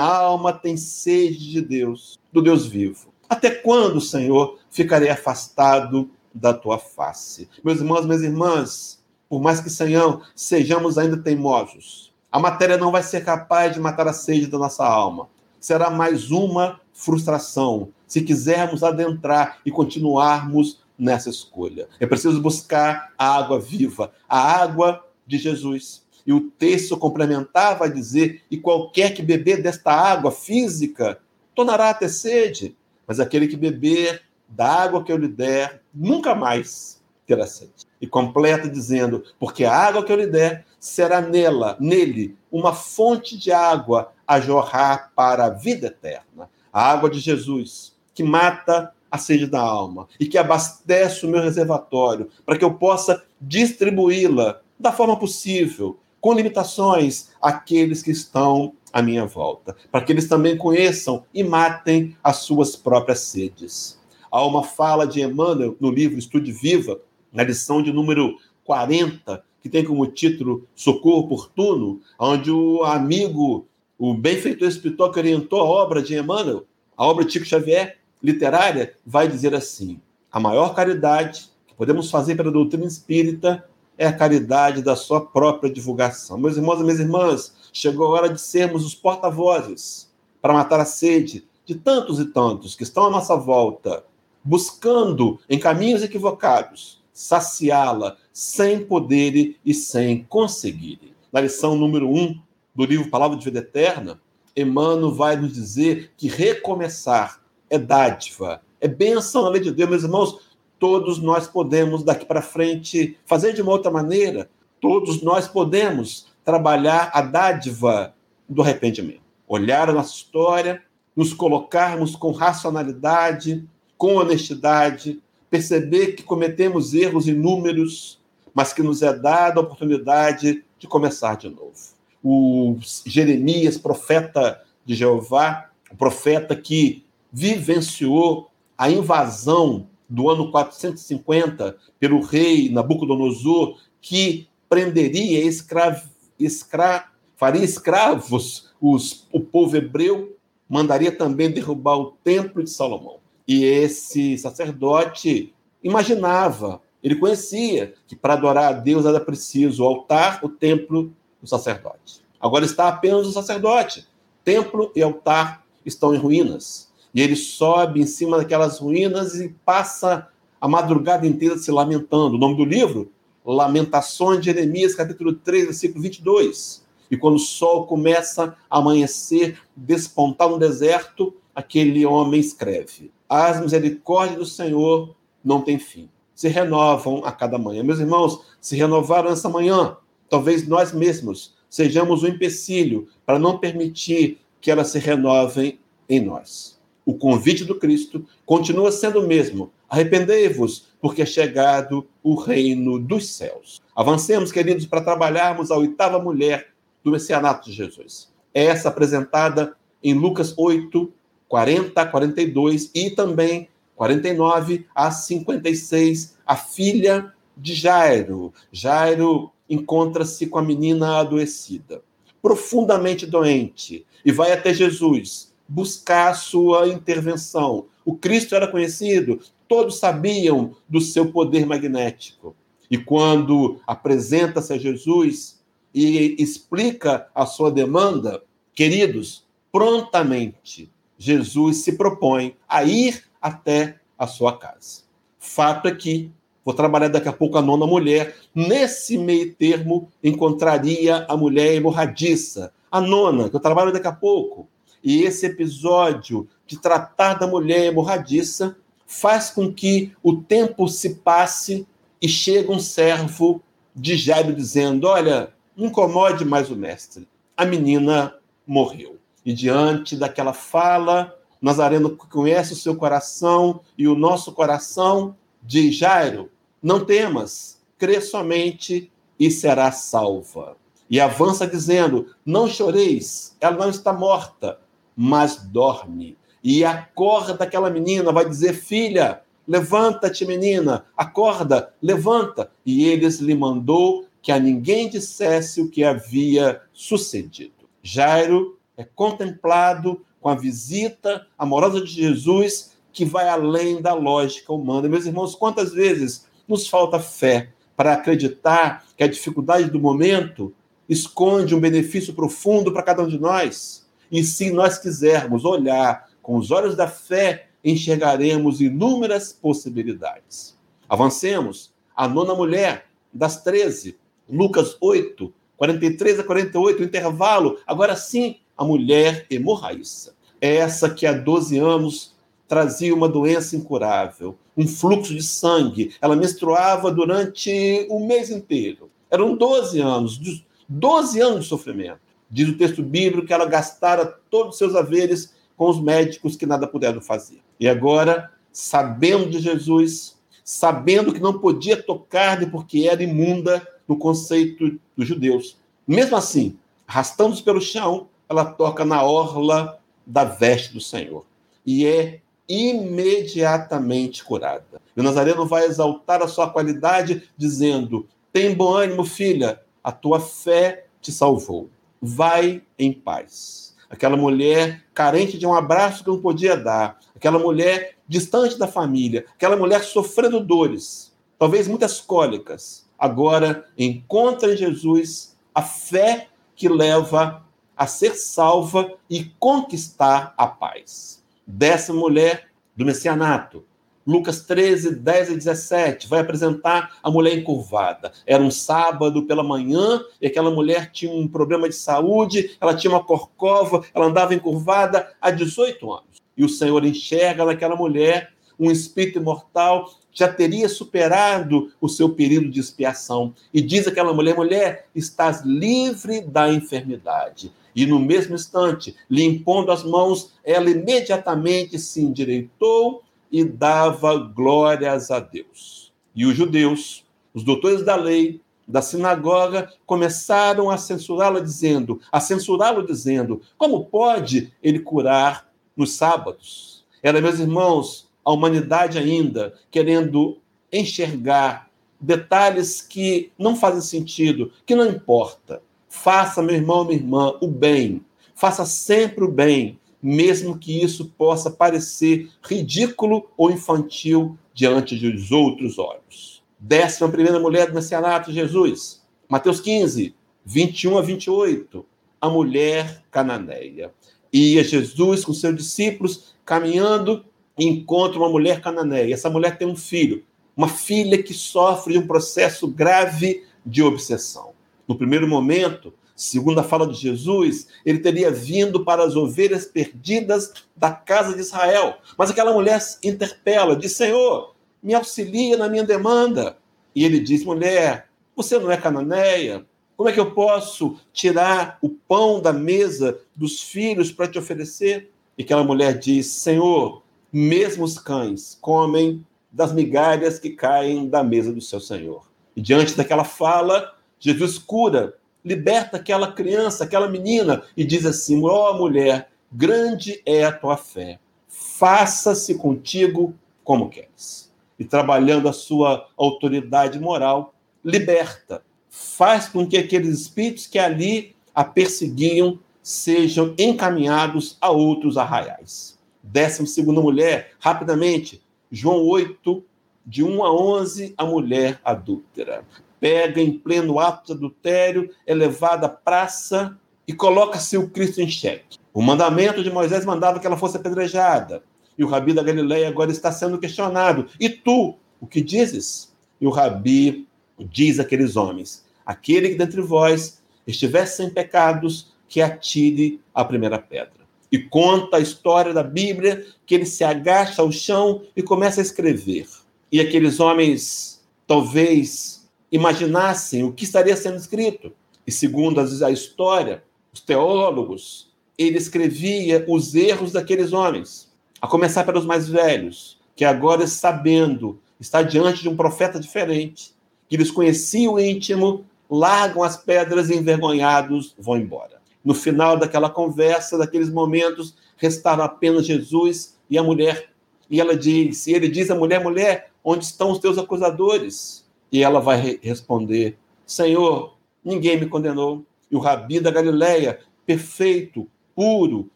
alma 0.00 0.52
tem 0.52 0.76
sede 0.76 1.50
de 1.50 1.60
Deus, 1.60 2.18
do 2.32 2.40
Deus 2.40 2.66
vivo. 2.66 3.12
Até 3.28 3.50
quando, 3.50 4.00
Senhor, 4.00 4.58
ficarei 4.70 5.08
afastado 5.08 6.10
da 6.32 6.54
tua 6.54 6.78
face? 6.78 7.48
Meus 7.64 7.80
irmãos, 7.80 8.06
minhas 8.06 8.22
irmãs, 8.22 9.02
por 9.28 9.40
mais 9.40 9.60
que 9.60 9.70
sejamos, 9.70 10.26
sejamos 10.34 10.98
ainda 10.98 11.16
teimosos, 11.16 12.09
a 12.30 12.38
matéria 12.38 12.76
não 12.76 12.92
vai 12.92 13.02
ser 13.02 13.24
capaz 13.24 13.74
de 13.74 13.80
matar 13.80 14.06
a 14.06 14.12
sede 14.12 14.46
da 14.46 14.58
nossa 14.58 14.84
alma. 14.84 15.28
Será 15.58 15.90
mais 15.90 16.30
uma 16.30 16.80
frustração 16.92 17.90
se 18.06 18.22
quisermos 18.22 18.82
adentrar 18.82 19.58
e 19.64 19.70
continuarmos 19.70 20.80
nessa 20.98 21.30
escolha. 21.30 21.88
É 21.98 22.06
preciso 22.06 22.40
buscar 22.40 23.12
a 23.16 23.36
água 23.36 23.58
viva, 23.58 24.12
a 24.28 24.38
água 24.38 25.04
de 25.26 25.38
Jesus. 25.38 26.02
E 26.26 26.32
o 26.32 26.40
texto 26.40 26.96
complementar 26.96 27.78
vai 27.78 27.90
dizer: 27.90 28.42
e 28.50 28.56
qualquer 28.56 29.14
que 29.14 29.22
beber 29.22 29.62
desta 29.62 29.92
água 29.92 30.30
física 30.30 31.18
tornará 31.54 31.90
a 31.90 31.94
ter 31.94 32.10
sede, 32.10 32.76
mas 33.06 33.18
aquele 33.18 33.48
que 33.48 33.56
beber 33.56 34.22
da 34.48 34.82
água 34.82 35.02
que 35.02 35.10
eu 35.10 35.16
lhe 35.16 35.28
der, 35.28 35.82
nunca 35.94 36.34
mais 36.34 37.00
terá 37.26 37.46
sede. 37.46 37.86
E 38.00 38.06
completa 38.06 38.68
dizendo: 38.68 39.24
porque 39.38 39.64
a 39.64 39.74
água 39.74 40.04
que 40.04 40.12
eu 40.12 40.16
lhe 40.16 40.26
der 40.26 40.66
será 40.80 41.20
nela, 41.20 41.76
nele, 41.78 42.36
uma 42.50 42.74
fonte 42.74 43.38
de 43.38 43.52
água 43.52 44.12
a 44.26 44.40
jorrar 44.40 45.12
para 45.14 45.44
a 45.44 45.50
vida 45.50 45.88
eterna. 45.88 46.48
A 46.72 46.90
água 46.90 47.10
de 47.10 47.20
Jesus, 47.20 47.94
que 48.14 48.22
mata 48.22 48.92
a 49.10 49.18
sede 49.18 49.46
da 49.46 49.60
alma 49.60 50.08
e 50.18 50.26
que 50.26 50.38
abastece 50.38 51.26
o 51.26 51.28
meu 51.28 51.42
reservatório 51.42 52.30
para 52.46 52.56
que 52.56 52.64
eu 52.64 52.74
possa 52.74 53.22
distribuí-la 53.40 54.60
da 54.78 54.92
forma 54.92 55.18
possível, 55.18 55.98
com 56.20 56.32
limitações, 56.32 57.30
àqueles 57.40 58.02
que 58.02 58.10
estão 58.10 58.72
à 58.92 59.02
minha 59.02 59.26
volta, 59.26 59.76
para 59.90 60.02
que 60.02 60.12
eles 60.12 60.28
também 60.28 60.56
conheçam 60.56 61.24
e 61.34 61.42
matem 61.42 62.16
as 62.22 62.38
suas 62.38 62.76
próprias 62.76 63.20
sedes. 63.20 63.98
Há 64.30 64.44
uma 64.44 64.62
fala 64.62 65.06
de 65.06 65.20
Emmanuel 65.20 65.76
no 65.80 65.90
livro 65.90 66.18
Estude 66.18 66.52
Viva, 66.52 67.00
na 67.32 67.42
lição 67.42 67.82
de 67.82 67.92
número 67.92 68.36
40, 68.64 69.42
que 69.62 69.68
tem 69.68 69.84
como 69.84 70.06
título 70.06 70.66
Socorro 70.74 71.20
Oportuno, 71.20 72.00
onde 72.18 72.50
o 72.50 72.82
amigo, 72.84 73.66
o 73.98 74.14
benfeitor 74.14 74.68
espiritual 74.68 75.10
que 75.10 75.18
orientou 75.18 75.60
a 75.60 75.64
obra 75.64 76.02
de 76.02 76.16
Emmanuel, 76.16 76.64
a 76.96 77.06
obra 77.06 77.24
de 77.24 77.32
Chico 77.32 77.46
Xavier, 77.46 77.98
literária, 78.22 78.94
vai 79.04 79.28
dizer 79.28 79.54
assim: 79.54 80.00
a 80.30 80.40
maior 80.40 80.74
caridade 80.74 81.50
que 81.66 81.74
podemos 81.74 82.10
fazer 82.10 82.36
pela 82.36 82.50
doutrina 82.50 82.86
espírita 82.86 83.64
é 83.96 84.06
a 84.06 84.12
caridade 84.12 84.82
da 84.82 84.96
sua 84.96 85.20
própria 85.20 85.70
divulgação. 85.70 86.38
Meus 86.38 86.56
irmãos 86.56 86.80
e 86.80 86.82
minhas 86.82 87.00
irmãs, 87.00 87.54
chegou 87.72 88.06
a 88.06 88.10
hora 88.10 88.28
de 88.30 88.40
sermos 88.40 88.84
os 88.84 88.94
porta-vozes 88.94 90.10
para 90.40 90.54
matar 90.54 90.80
a 90.80 90.86
sede 90.86 91.46
de 91.66 91.74
tantos 91.74 92.18
e 92.18 92.24
tantos 92.24 92.74
que 92.74 92.82
estão 92.82 93.06
à 93.06 93.10
nossa 93.10 93.36
volta, 93.36 94.04
buscando 94.42 95.38
em 95.48 95.58
caminhos 95.58 96.02
equivocados 96.02 96.99
saciá-la 97.20 98.16
sem 98.32 98.82
poder 98.82 99.56
e 99.64 99.74
sem 99.74 100.24
conseguir. 100.24 101.14
Na 101.30 101.40
lição 101.40 101.76
número 101.76 102.08
1 102.08 102.18
um 102.18 102.40
do 102.74 102.84
livro 102.86 103.10
Palavra 103.10 103.36
de 103.36 103.44
Vida 103.44 103.58
Eterna, 103.58 104.18
Emmanuel 104.56 105.12
vai 105.12 105.36
nos 105.36 105.52
dizer 105.52 106.12
que 106.16 106.28
recomeçar 106.28 107.42
é 107.68 107.78
dádiva, 107.78 108.62
é 108.80 108.88
bênção 108.88 109.42
na 109.42 109.50
lei 109.50 109.60
de 109.60 109.70
Deus, 109.70 109.90
meus 109.90 110.02
irmãos. 110.02 110.40
Todos 110.78 111.18
nós 111.18 111.46
podemos 111.46 112.02
daqui 112.02 112.24
para 112.24 112.40
frente 112.40 113.18
fazer 113.26 113.52
de 113.52 113.60
uma 113.60 113.72
outra 113.72 113.90
maneira. 113.90 114.48
Todos 114.80 115.20
nós 115.20 115.46
podemos 115.46 116.26
trabalhar 116.42 117.10
a 117.12 117.20
dádiva 117.20 118.14
do 118.48 118.62
arrependimento. 118.62 119.20
Olhar 119.46 119.90
a 119.90 119.92
nossa 119.92 120.14
história, 120.14 120.82
nos 121.14 121.34
colocarmos 121.34 122.16
com 122.16 122.32
racionalidade, 122.32 123.68
com 123.98 124.14
honestidade, 124.14 125.22
perceber 125.50 126.12
que 126.12 126.22
cometemos 126.22 126.94
erros 126.94 127.26
inúmeros, 127.26 128.20
mas 128.54 128.72
que 128.72 128.82
nos 128.82 129.02
é 129.02 129.12
dada 129.12 129.60
a 129.60 129.62
oportunidade 129.62 130.64
de 130.78 130.86
começar 130.86 131.36
de 131.36 131.48
novo. 131.48 131.74
O 132.22 132.76
Jeremias, 133.04 133.76
profeta 133.76 134.62
de 134.84 134.94
Jeová, 134.94 135.70
o 135.90 135.96
profeta 135.96 136.54
que 136.54 137.04
vivenciou 137.32 138.50
a 138.78 138.90
invasão 138.90 139.88
do 140.08 140.28
ano 140.30 140.50
450 140.50 141.76
pelo 141.98 142.20
rei 142.20 142.70
Nabucodonosor, 142.70 143.78
que 144.00 144.48
prenderia, 144.68 145.44
escrav, 145.44 146.02
escra, 146.38 147.08
faria 147.36 147.64
escravos 147.64 148.70
os, 148.80 149.26
o 149.32 149.40
povo 149.40 149.76
hebreu, 149.76 150.36
mandaria 150.68 151.12
também 151.12 151.50
derrubar 151.50 151.98
o 151.98 152.12
templo 152.24 152.62
de 152.62 152.70
Salomão. 152.70 153.18
E 153.52 153.64
esse 153.64 154.38
sacerdote 154.38 155.52
imaginava, 155.82 156.80
ele 157.02 157.16
conhecia 157.16 157.94
que 158.06 158.14
para 158.14 158.34
adorar 158.34 158.66
a 158.66 158.72
Deus 158.72 159.04
era 159.04 159.18
preciso 159.18 159.82
o 159.82 159.86
altar, 159.88 160.38
o 160.44 160.48
templo, 160.48 161.12
o 161.42 161.48
sacerdote. 161.48 162.24
Agora 162.40 162.64
está 162.64 162.86
apenas 162.86 163.26
o 163.26 163.32
sacerdote. 163.32 164.06
Templo 164.44 164.92
e 164.94 165.02
altar 165.02 165.66
estão 165.84 166.14
em 166.14 166.18
ruínas. 166.18 166.92
E 167.12 167.20
ele 167.20 167.34
sobe 167.34 168.00
em 168.00 168.06
cima 168.06 168.36
daquelas 168.36 168.78
ruínas 168.78 169.40
e 169.40 169.48
passa 169.64 170.28
a 170.60 170.68
madrugada 170.68 171.26
inteira 171.26 171.58
se 171.58 171.72
lamentando. 171.72 172.36
O 172.36 172.38
nome 172.38 172.56
do 172.56 172.64
livro? 172.64 173.10
Lamentações 173.44 174.38
de 174.38 174.44
Jeremias, 174.44 174.94
capítulo 174.94 175.32
3, 175.32 175.64
versículo 175.64 176.00
22. 176.00 176.86
E 177.10 177.16
quando 177.16 177.34
o 177.34 177.40
sol 177.40 177.84
começa 177.88 178.56
a 178.70 178.78
amanhecer, 178.78 179.58
despontar 179.74 180.48
no 180.48 180.56
deserto, 180.56 181.34
aquele 181.52 182.06
homem 182.06 182.38
escreve: 182.38 183.10
As 183.30 183.60
misericórdias 183.60 184.38
do 184.38 184.44
Senhor 184.44 185.16
não 185.42 185.62
têm 185.62 185.78
fim. 185.78 186.10
Se 186.34 186.48
renovam 186.48 187.24
a 187.24 187.32
cada 187.32 187.56
manhã. 187.56 187.82
Meus 187.82 188.00
irmãos, 188.00 188.44
se 188.60 188.76
renovaram 188.76 189.30
essa 189.30 189.48
manhã. 189.48 189.96
Talvez 190.28 190.68
nós 190.68 190.92
mesmos 190.92 191.54
sejamos 191.70 192.24
um 192.24 192.26
empecilho 192.26 193.08
para 193.24 193.38
não 193.38 193.58
permitir 193.58 194.40
que 194.60 194.70
elas 194.70 194.88
se 194.88 194.98
renovem 194.98 195.78
em 196.08 196.20
nós 196.20 196.80
o 197.10 197.14
convite 197.14 197.64
do 197.64 197.74
Cristo 197.74 198.24
continua 198.46 198.92
sendo 198.92 199.20
o 199.20 199.26
mesmo. 199.26 199.72
Arrependei-vos, 199.88 200.86
porque 201.00 201.22
é 201.22 201.26
chegado 201.26 202.06
o 202.22 202.36
reino 202.36 203.00
dos 203.00 203.28
céus. 203.28 203.82
Avancemos, 203.96 204.52
queridos, 204.52 204.86
para 204.86 205.00
trabalharmos 205.00 205.70
a 205.70 205.76
oitava 205.76 206.20
mulher 206.20 206.68
do 207.02 207.10
messianato 207.10 207.68
de 207.68 207.74
Jesus. 207.74 208.32
Essa 208.54 208.88
apresentada 208.88 209.74
em 210.02 210.14
Lucas 210.14 210.54
8, 210.56 211.12
40 211.50 212.00
a 212.00 212.06
42 212.06 212.92
e 212.94 213.10
também 213.10 213.68
49 213.96 214.86
a 214.94 215.10
56, 215.10 216.38
a 216.46 216.54
filha 216.54 217.34
de 217.56 217.74
Jairo. 217.74 218.54
Jairo 218.70 219.50
encontra-se 219.68 220.46
com 220.46 220.60
a 220.60 220.62
menina 220.62 221.18
adoecida, 221.18 222.02
profundamente 222.40 223.26
doente, 223.26 224.06
e 224.24 224.30
vai 224.30 224.52
até 224.52 224.72
Jesus 224.72 225.52
buscar 225.68 226.34
sua 226.34 226.86
intervenção. 226.86 227.86
O 228.04 228.14
Cristo 228.14 228.54
era 228.54 228.68
conhecido, 228.68 229.40
todos 229.66 229.98
sabiam 229.98 230.76
do 230.88 231.00
seu 231.00 231.32
poder 231.32 231.66
magnético. 231.66 232.54
E 232.88 232.96
quando 232.96 233.80
apresenta-se 233.88 234.72
a 234.72 234.78
Jesus 234.78 235.60
e 235.92 236.36
explica 236.38 237.26
a 237.34 237.44
sua 237.44 237.72
demanda, 237.72 238.40
queridos, 238.72 239.44
prontamente 239.72 240.88
Jesus 241.20 241.84
se 241.84 241.92
propõe 241.92 242.56
a 242.66 242.82
ir 242.82 243.24
até 243.42 244.00
a 244.18 244.26
sua 244.26 244.56
casa. 244.56 245.02
Fato 245.38 245.86
é 245.86 245.94
que, 245.94 246.32
vou 246.64 246.72
trabalhar 246.72 247.08
daqui 247.08 247.28
a 247.28 247.32
pouco 247.32 247.58
a 247.58 247.62
nona 247.62 247.86
mulher, 247.86 248.36
nesse 248.54 249.18
meio 249.18 249.54
termo 249.54 250.08
encontraria 250.24 251.26
a 251.28 251.36
mulher 251.36 251.74
hemorradiça, 251.74 252.72
a 252.90 253.02
nona, 253.02 253.50
que 253.50 253.54
eu 253.54 253.60
trabalho 253.60 253.92
daqui 253.92 254.06
a 254.06 254.12
pouco. 254.12 254.66
E 255.04 255.22
esse 255.22 255.44
episódio 255.44 256.48
de 256.66 256.78
tratar 256.78 257.34
da 257.34 257.46
mulher 257.46 257.84
hemorradiça 257.84 258.74
faz 259.06 259.50
com 259.50 259.70
que 259.70 260.14
o 260.22 260.36
tempo 260.36 260.88
se 260.88 261.16
passe 261.16 261.86
e 262.20 262.26
chega 262.26 262.72
um 262.72 262.80
servo 262.80 263.62
de 263.94 264.16
Jairo 264.16 264.54
dizendo: 264.54 265.06
Olha, 265.06 265.52
não 265.76 265.88
incomode 265.88 266.46
mais 266.46 266.70
o 266.70 266.76
mestre. 266.76 267.28
A 267.54 267.66
menina 267.66 268.34
morreu. 268.66 269.19
E 269.50 269.52
diante 269.52 270.14
daquela 270.14 270.52
fala, 270.52 271.36
Nazareno 271.60 272.16
conhece 272.16 272.72
o 272.72 272.76
seu 272.76 272.94
coração 272.94 273.80
e 273.98 274.06
o 274.06 274.14
nosso 274.14 274.52
coração, 274.52 275.34
diz 275.60 275.96
Jairo: 275.96 276.48
Não 276.80 277.04
temas, 277.04 277.80
crê 277.98 278.20
somente 278.20 279.10
e 279.40 279.50
será 279.50 279.90
salva. 279.90 280.76
E 281.10 281.18
avança 281.18 281.66
dizendo: 281.66 282.28
Não 282.46 282.68
choreis, 282.68 283.56
ela 283.60 283.76
não 283.76 283.90
está 283.90 284.12
morta, 284.12 284.78
mas 285.16 285.56
dorme. 285.56 286.38
E 286.62 286.84
acorda 286.84 287.64
aquela 287.64 287.90
menina, 287.90 288.30
vai 288.30 288.48
dizer: 288.48 288.74
Filha, 288.74 289.42
levanta-te, 289.66 290.46
menina, 290.46 291.06
acorda, 291.16 291.92
levanta. 292.00 292.70
E 292.86 293.04
eles 293.04 293.40
lhe 293.40 293.56
mandou 293.56 294.26
que 294.40 294.52
a 294.52 294.60
ninguém 294.60 295.08
dissesse 295.08 295.80
o 295.80 295.90
que 295.90 296.04
havia 296.04 296.82
sucedido. 296.92 297.90
Jairo 298.00 298.78
é 299.00 299.08
contemplado 299.14 300.20
com 300.40 300.48
a 300.50 300.54
visita 300.54 301.46
amorosa 301.56 302.02
de 302.02 302.12
Jesus, 302.12 302.96
que 303.12 303.24
vai 303.24 303.48
além 303.48 304.02
da 304.02 304.12
lógica 304.12 304.72
humana. 304.72 305.08
Meus 305.08 305.24
irmãos, 305.24 305.54
quantas 305.54 305.92
vezes 305.92 306.46
nos 306.68 306.86
falta 306.86 307.18
fé 307.18 307.70
para 307.96 308.12
acreditar 308.12 309.06
que 309.16 309.24
a 309.24 309.28
dificuldade 309.28 309.90
do 309.90 309.98
momento 309.98 310.74
esconde 311.08 311.74
um 311.74 311.80
benefício 311.80 312.34
profundo 312.34 312.92
para 312.92 313.02
cada 313.02 313.22
um 313.22 313.28
de 313.28 313.38
nós? 313.38 314.06
E 314.30 314.44
se 314.44 314.70
nós 314.70 314.98
quisermos 314.98 315.64
olhar 315.64 316.28
com 316.42 316.56
os 316.56 316.70
olhos 316.70 316.94
da 316.94 317.08
fé, 317.08 317.68
enxergaremos 317.82 318.82
inúmeras 318.82 319.50
possibilidades. 319.50 320.76
Avancemos. 321.08 321.90
A 322.14 322.28
nona 322.28 322.54
mulher 322.54 323.06
das 323.32 323.62
13, 323.62 324.18
Lucas 324.46 324.94
8, 325.00 325.50
43 325.78 326.40
a 326.40 326.44
48, 326.44 327.00
o 327.00 327.04
intervalo. 327.04 327.78
Agora 327.86 328.14
sim, 328.14 328.59
a 328.80 328.84
mulher 328.84 329.46
hemorraíça. 329.50 330.32
Essa 330.58 331.10
que 331.10 331.26
há 331.26 331.34
12 331.34 331.76
anos 331.76 332.34
trazia 332.66 333.14
uma 333.14 333.28
doença 333.28 333.76
incurável, 333.76 334.56
um 334.74 334.88
fluxo 334.88 335.34
de 335.34 335.42
sangue. 335.42 336.14
Ela 336.18 336.34
menstruava 336.34 337.12
durante 337.12 338.06
o 338.08 338.26
mês 338.26 338.48
inteiro. 338.48 339.10
Eram 339.30 339.54
12 339.54 340.00
anos, 340.00 340.40
12 340.88 341.40
anos 341.42 341.64
de 341.64 341.68
sofrimento. 341.68 342.20
Diz 342.50 342.70
o 342.70 342.78
texto 342.78 343.02
bíblico 343.02 343.46
que 343.46 343.52
ela 343.52 343.66
gastara 343.66 344.24
todos 344.48 344.72
os 344.72 344.78
seus 344.78 344.96
haveres 344.96 345.54
com 345.76 345.90
os 345.90 346.00
médicos 346.00 346.56
que 346.56 346.64
nada 346.64 346.86
puderam 346.86 347.20
fazer. 347.20 347.60
E 347.78 347.86
agora, 347.86 348.50
sabendo 348.72 349.50
de 349.50 349.58
Jesus, 349.58 350.38
sabendo 350.64 351.34
que 351.34 351.40
não 351.40 351.58
podia 351.58 352.02
tocar-lhe 352.02 352.64
porque 352.64 353.06
era 353.06 353.22
imunda 353.22 353.86
no 354.08 354.16
conceito 354.16 354.98
dos 355.14 355.28
judeus. 355.28 355.76
Mesmo 356.08 356.34
assim, 356.34 356.78
arrastando-se 357.06 357.62
pelo 357.62 357.80
chão, 357.80 358.29
ela 358.50 358.64
toca 358.64 359.04
na 359.04 359.22
orla 359.22 360.00
da 360.26 360.42
veste 360.42 360.92
do 360.92 361.00
Senhor 361.00 361.46
e 361.86 362.04
é 362.04 362.40
imediatamente 362.68 364.44
curada. 364.44 365.00
E 365.16 365.20
o 365.20 365.22
Nazareno 365.22 365.64
vai 365.64 365.86
exaltar 365.86 366.42
a 366.42 366.48
sua 366.48 366.68
qualidade, 366.68 367.48
dizendo: 367.56 368.28
Tem 368.52 368.74
bom 368.74 368.92
ânimo, 368.92 369.24
filha, 369.24 369.80
a 370.02 370.10
tua 370.10 370.40
fé 370.40 371.06
te 371.20 371.30
salvou. 371.30 371.88
Vai 372.20 372.82
em 372.98 373.12
paz. 373.12 373.96
Aquela 374.10 374.36
mulher 374.36 375.04
carente 375.14 375.56
de 375.56 375.66
um 375.66 375.74
abraço 375.74 376.24
que 376.24 376.30
não 376.30 376.40
podia 376.40 376.76
dar, 376.76 377.20
aquela 377.34 377.58
mulher 377.58 378.16
distante 378.26 378.76
da 378.76 378.88
família, 378.88 379.46
aquela 379.54 379.76
mulher 379.76 380.02
sofrendo 380.02 380.58
dores, 380.58 381.32
talvez 381.56 381.86
muitas 381.86 382.20
cólicas, 382.20 383.08
agora 383.16 383.86
encontra 383.96 384.74
em 384.74 384.76
Jesus 384.76 385.56
a 385.72 385.82
fé 385.82 386.48
que 386.74 386.88
leva 386.88 387.62
a 388.00 388.06
ser 388.06 388.34
salva 388.34 389.12
e 389.28 389.44
conquistar 389.58 390.54
a 390.56 390.66
paz. 390.66 391.44
Dessa 391.66 392.14
mulher 392.14 392.68
do 392.96 393.04
messianato, 393.04 393.84
Lucas 394.26 394.62
13, 394.62 395.16
10 395.16 395.50
e 395.50 395.56
17, 395.56 396.26
vai 396.26 396.40
apresentar 396.40 397.18
a 397.22 397.30
mulher 397.30 397.58
encurvada. 397.58 398.32
Era 398.46 398.62
um 398.62 398.70
sábado 398.70 399.42
pela 399.42 399.62
manhã 399.62 400.24
e 400.40 400.46
aquela 400.46 400.70
mulher 400.70 401.10
tinha 401.12 401.30
um 401.30 401.46
problema 401.46 401.90
de 401.90 401.94
saúde, 401.94 402.74
ela 402.80 402.96
tinha 402.96 403.10
uma 403.10 403.22
corcova, 403.22 404.02
ela 404.14 404.24
andava 404.24 404.54
encurvada 404.54 405.34
há 405.38 405.50
18 405.50 406.10
anos. 406.10 406.40
E 406.56 406.64
o 406.64 406.70
Senhor 406.70 407.04
enxerga 407.04 407.66
naquela 407.66 407.96
mulher 407.96 408.50
um 408.78 408.90
espírito 408.90 409.38
imortal 409.38 410.10
já 410.32 410.50
teria 410.50 410.88
superado 410.88 411.92
o 412.00 412.08
seu 412.08 412.30
período 412.30 412.70
de 412.70 412.80
expiação. 412.80 413.52
E 413.74 413.82
diz 413.82 414.06
aquela 414.08 414.32
mulher: 414.32 414.56
mulher, 414.56 415.06
estás 415.14 415.62
livre 415.62 416.40
da 416.40 416.72
enfermidade. 416.72 417.70
E 417.94 418.06
no 418.06 418.18
mesmo 418.18 418.54
instante, 418.54 419.16
lhe 419.28 419.44
impondo 419.44 419.90
as 419.90 420.04
mãos, 420.04 420.52
ela 420.64 420.90
imediatamente 420.90 421.98
se 421.98 422.22
endireitou 422.22 423.22
e 423.50 423.64
dava 423.64 424.36
glórias 424.36 425.30
a 425.30 425.40
Deus. 425.40 426.12
E 426.34 426.46
os 426.46 426.56
judeus, 426.56 427.24
os 427.52 427.64
doutores 427.64 428.04
da 428.04 428.14
lei, 428.14 428.60
da 428.86 429.02
sinagoga, 429.02 429.92
começaram 430.06 430.90
a 430.90 430.96
censurá-la 430.96 431.60
dizendo, 431.60 432.20
a 432.30 432.40
censurá-lo 432.40 433.06
dizendo: 433.06 433.60
como 433.76 434.04
pode 434.04 434.72
ele 434.82 435.00
curar 435.00 435.68
nos 435.96 436.12
sábados? 436.12 437.04
Era, 437.22 437.40
meus 437.40 437.58
irmãos, 437.58 438.28
a 438.44 438.52
humanidade 438.52 439.18
ainda 439.18 439.74
querendo 439.90 440.58
enxergar 440.92 441.90
detalhes 442.20 443.00
que 443.00 443.50
não 443.58 443.76
fazem 443.76 444.00
sentido, 444.00 444.72
que 444.84 444.94
não 444.94 445.06
importa. 445.06 445.82
Faça, 446.10 446.60
meu 446.60 446.74
irmão, 446.74 447.04
minha 447.04 447.18
irmã, 447.18 447.56
o 447.60 447.68
bem. 447.68 448.20
Faça 448.54 448.84
sempre 448.84 449.44
o 449.44 449.50
bem, 449.50 449.98
mesmo 450.20 450.76
que 450.76 451.02
isso 451.02 451.32
possa 451.38 451.70
parecer 451.70 452.50
ridículo 452.62 453.48
ou 453.56 453.70
infantil 453.70 454.58
diante 454.74 455.16
dos 455.16 455.52
outros 455.52 455.98
olhos. 455.98 456.62
Décima 456.78 457.28
primeira 457.28 457.60
mulher 457.60 457.86
do 457.86 457.94
Messianato, 457.94 458.52
Jesus. 458.52 459.22
Mateus 459.48 459.80
15, 459.80 460.34
21 460.64 461.16
a 461.16 461.22
28. 461.22 462.04
A 462.40 462.50
mulher 462.50 463.22
cananeia. 463.30 464.12
Ia 464.52 464.82
Jesus 464.82 465.44
com 465.44 465.54
seus 465.54 465.76
discípulos 465.76 466.54
caminhando 466.64 467.44
e 467.78 467.86
encontra 467.86 468.38
uma 468.38 468.48
mulher 468.48 468.80
cananeia. 468.80 469.32
Essa 469.32 469.48
mulher 469.48 469.78
tem 469.78 469.86
um 469.86 469.96
filho, 469.96 470.44
uma 470.76 470.88
filha 470.88 471.40
que 471.40 471.54
sofre 471.54 472.14
de 472.14 472.18
um 472.18 472.26
processo 472.26 472.88
grave 472.88 473.64
de 473.86 474.02
obsessão. 474.02 474.72
No 475.10 475.16
primeiro 475.16 475.48
momento, 475.48 476.14
segundo 476.36 476.78
a 476.78 476.84
fala 476.84 477.04
de 477.04 477.14
Jesus, 477.14 477.88
ele 478.06 478.20
teria 478.20 478.48
vindo 478.48 479.04
para 479.04 479.24
as 479.24 479.34
ovelhas 479.34 479.84
perdidas 479.84 480.72
da 480.94 481.10
casa 481.10 481.52
de 481.52 481.62
Israel. 481.62 482.18
Mas 482.38 482.48
aquela 482.48 482.72
mulher 482.72 483.00
interpela, 483.24 483.96
diz: 483.96 484.12
Senhor, 484.12 484.72
me 485.02 485.12
auxilia 485.12 485.76
na 485.76 485.88
minha 485.88 486.04
demanda. 486.04 486.78
E 487.12 487.24
ele 487.24 487.40
diz: 487.40 487.64
mulher, 487.64 488.28
você 488.54 488.78
não 488.78 488.88
é 488.88 488.96
cananeia? 488.96 489.84
Como 490.16 490.28
é 490.28 490.32
que 490.32 490.38
eu 490.38 490.52
posso 490.52 491.16
tirar 491.32 491.98
o 492.00 492.08
pão 492.08 492.60
da 492.60 492.72
mesa 492.72 493.40
dos 493.56 493.82
filhos 493.82 494.30
para 494.30 494.46
te 494.46 494.60
oferecer? 494.60 495.32
E 495.58 495.64
aquela 495.64 495.82
mulher 495.82 496.16
diz: 496.16 496.46
Senhor, 496.46 497.24
mesmo 497.52 498.04
os 498.04 498.16
cães 498.16 498.78
comem 498.80 499.44
das 499.72 499.92
migalhas 499.92 500.60
que 500.60 500.70
caem 500.70 501.28
da 501.28 501.42
mesa 501.42 501.72
do 501.72 501.80
seu 501.80 501.98
Senhor. 501.98 502.48
E 502.76 502.80
diante 502.80 503.16
daquela 503.16 503.42
fala, 503.42 504.14
Jesus 504.40 504.78
cura, 504.78 505.34
liberta 505.64 506.16
aquela 506.16 506.50
criança, 506.50 507.04
aquela 507.04 507.28
menina, 507.28 507.82
e 507.96 508.04
diz 508.04 508.24
assim: 508.24 508.64
Ó 508.64 508.90
oh, 508.90 508.98
mulher, 508.98 509.50
grande 509.70 510.42
é 510.46 510.64
a 510.64 510.72
tua 510.72 510.96
fé, 510.96 511.38
faça-se 511.68 512.74
contigo 512.76 513.54
como 513.84 514.08
queres. 514.08 514.72
E 514.98 515.04
trabalhando 515.04 515.68
a 515.68 515.72
sua 515.72 516.26
autoridade 516.36 517.20
moral, 517.20 517.74
liberta, 518.04 518.82
faz 519.08 519.68
com 519.68 519.86
que 519.86 519.96
aqueles 519.96 520.40
espíritos 520.40 520.86
que 520.86 520.98
ali 520.98 521.54
a 521.74 521.84
perseguiam 521.84 522.78
sejam 523.02 523.74
encaminhados 523.78 524.76
a 524.80 524.90
outros 524.90 525.36
arraiais. 525.36 526.18
Décima 526.42 526.86
segunda 526.86 527.20
mulher, 527.20 527.72
rapidamente, 527.78 528.62
João 528.90 529.26
8, 529.26 529.84
de 530.26 530.44
1 530.44 530.64
a 530.64 530.72
11, 530.72 531.34
a 531.36 531.44
mulher 531.44 532.00
adúltera. 532.04 532.84
Pega 533.20 533.60
em 533.60 533.78
pleno 533.78 534.18
ato 534.18 534.46
de 534.46 534.52
adultério, 534.52 535.30
é 535.46 535.54
levada 535.54 536.06
à 536.06 536.08
praça 536.08 536.98
e 537.28 537.32
coloca-se 537.32 537.96
o 537.96 538.08
Cristo 538.08 538.40
em 538.40 538.48
xeque. 538.48 538.98
O 539.12 539.20
mandamento 539.22 539.84
de 539.84 539.90
Moisés 539.90 540.24
mandava 540.24 540.58
que 540.58 540.66
ela 540.66 540.76
fosse 540.76 540.96
apedrejada. 540.96 541.82
E 542.16 542.24
o 542.24 542.28
rabi 542.28 542.52
da 542.52 542.62
Galileia 542.62 543.08
agora 543.08 543.30
está 543.30 543.52
sendo 543.52 543.78
questionado. 543.78 544.46
E 544.58 544.68
tu, 544.68 545.16
o 545.40 545.46
que 545.46 545.60
dizes? 545.60 546.34
E 546.60 546.66
o 546.66 546.70
rabi 546.70 547.46
diz 547.78 548.18
àqueles 548.18 548.56
homens: 548.56 549.04
Aquele 549.24 549.70
que 549.70 549.74
dentre 549.76 550.00
vós 550.00 550.62
estiver 550.86 551.26
sem 551.26 551.50
pecados, 551.50 552.32
que 552.48 552.60
atire 552.60 553.40
a 553.54 553.64
primeira 553.64 553.98
pedra 553.98 554.40
e 554.72 554.78
conta 554.78 555.36
a 555.36 555.40
história 555.40 555.92
da 555.92 556.02
Bíblia 556.02 556.64
que 556.86 556.94
ele 556.94 557.06
se 557.06 557.24
agacha 557.24 557.82
ao 557.82 557.90
chão 557.90 558.42
e 558.54 558.62
começa 558.62 559.00
a 559.00 559.02
escrever. 559.02 559.66
E 560.12 560.20
aqueles 560.20 560.60
homens 560.60 561.40
talvez 561.66 562.59
imaginassem 562.90 563.84
o 563.84 563.92
que 563.92 564.04
estaria 564.04 564.36
sendo 564.36 564.56
escrito. 564.56 565.12
E 565.46 565.52
segundo 565.52 566.00
a 566.00 566.30
história, 566.30 567.02
os 567.32 567.40
teólogos, 567.40 568.50
ele 568.76 568.98
escrevia 568.98 569.84
os 569.88 570.14
erros 570.14 570.52
daqueles 570.52 570.92
homens, 570.92 571.50
a 571.80 571.86
começar 571.86 572.24
pelos 572.24 572.44
mais 572.44 572.68
velhos, 572.68 573.38
que 573.54 573.64
agora 573.64 574.06
sabendo 574.06 574.98
está 575.18 575.42
diante 575.42 575.82
de 575.82 575.88
um 575.88 575.96
profeta 575.96 576.40
diferente, 576.40 577.14
que 577.48 577.56
eles 577.56 577.70
conheciam 577.70 578.34
o 578.34 578.40
íntimo, 578.40 579.04
largam 579.28 579.82
as 579.82 579.96
pedras 579.96 580.50
e 580.50 580.56
envergonhados 580.56 581.54
vão 581.58 581.76
embora. 581.76 582.20
No 582.44 582.54
final 582.54 582.96
daquela 582.96 583.28
conversa, 583.28 583.98
daqueles 583.98 584.30
momentos, 584.30 584.94
restaram 585.16 585.62
apenas 585.62 586.06
Jesus 586.06 586.78
e 586.88 586.96
a 586.96 587.02
mulher. 587.02 587.50
E 587.90 588.00
ela 588.00 588.16
diz, 588.16 588.66
e 588.66 588.72
ele 588.72 588.88
diz 588.88 589.10
à 589.10 589.14
mulher, 589.14 589.42
mulher, 589.42 589.90
onde 590.02 590.24
estão 590.24 590.50
os 590.50 590.58
teus 590.58 590.78
acusadores? 590.78 591.84
E 592.12 592.22
ela 592.22 592.40
vai 592.40 592.78
responder, 592.82 593.56
Senhor, 593.86 594.56
ninguém 594.84 595.18
me 595.18 595.26
condenou. 595.26 595.84
E 596.10 596.16
o 596.16 596.20
rabi 596.20 596.58
da 596.60 596.70
Galileia, 596.70 597.38
perfeito, 597.64 598.48
puro, 598.74 599.30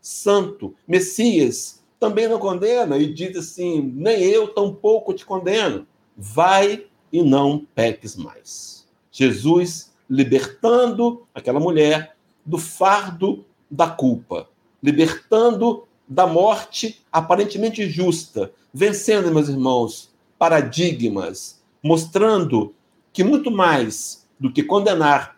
santo, 0.00 0.74
Messias, 0.86 1.82
também 1.98 2.26
não 2.26 2.38
condena 2.38 2.96
e 2.96 3.12
diz 3.12 3.36
assim: 3.36 3.92
nem 3.94 4.22
eu 4.22 4.48
tampouco 4.48 5.12
te 5.12 5.24
condeno. 5.24 5.86
Vai 6.16 6.86
e 7.12 7.22
não 7.22 7.66
peques 7.74 8.16
mais. 8.16 8.86
Jesus 9.10 9.92
libertando 10.08 11.26
aquela 11.34 11.60
mulher 11.60 12.16
do 12.44 12.58
fardo 12.58 13.44
da 13.70 13.88
culpa, 13.88 14.48
libertando 14.82 15.84
da 16.08 16.26
morte 16.26 17.00
aparentemente 17.10 17.88
justa, 17.88 18.52
vencendo, 18.74 19.32
meus 19.32 19.48
irmãos, 19.48 20.10
paradigmas, 20.38 21.61
mostrando 21.82 22.74
que 23.12 23.24
muito 23.24 23.50
mais 23.50 24.26
do 24.38 24.52
que 24.52 24.62
condenar, 24.62 25.36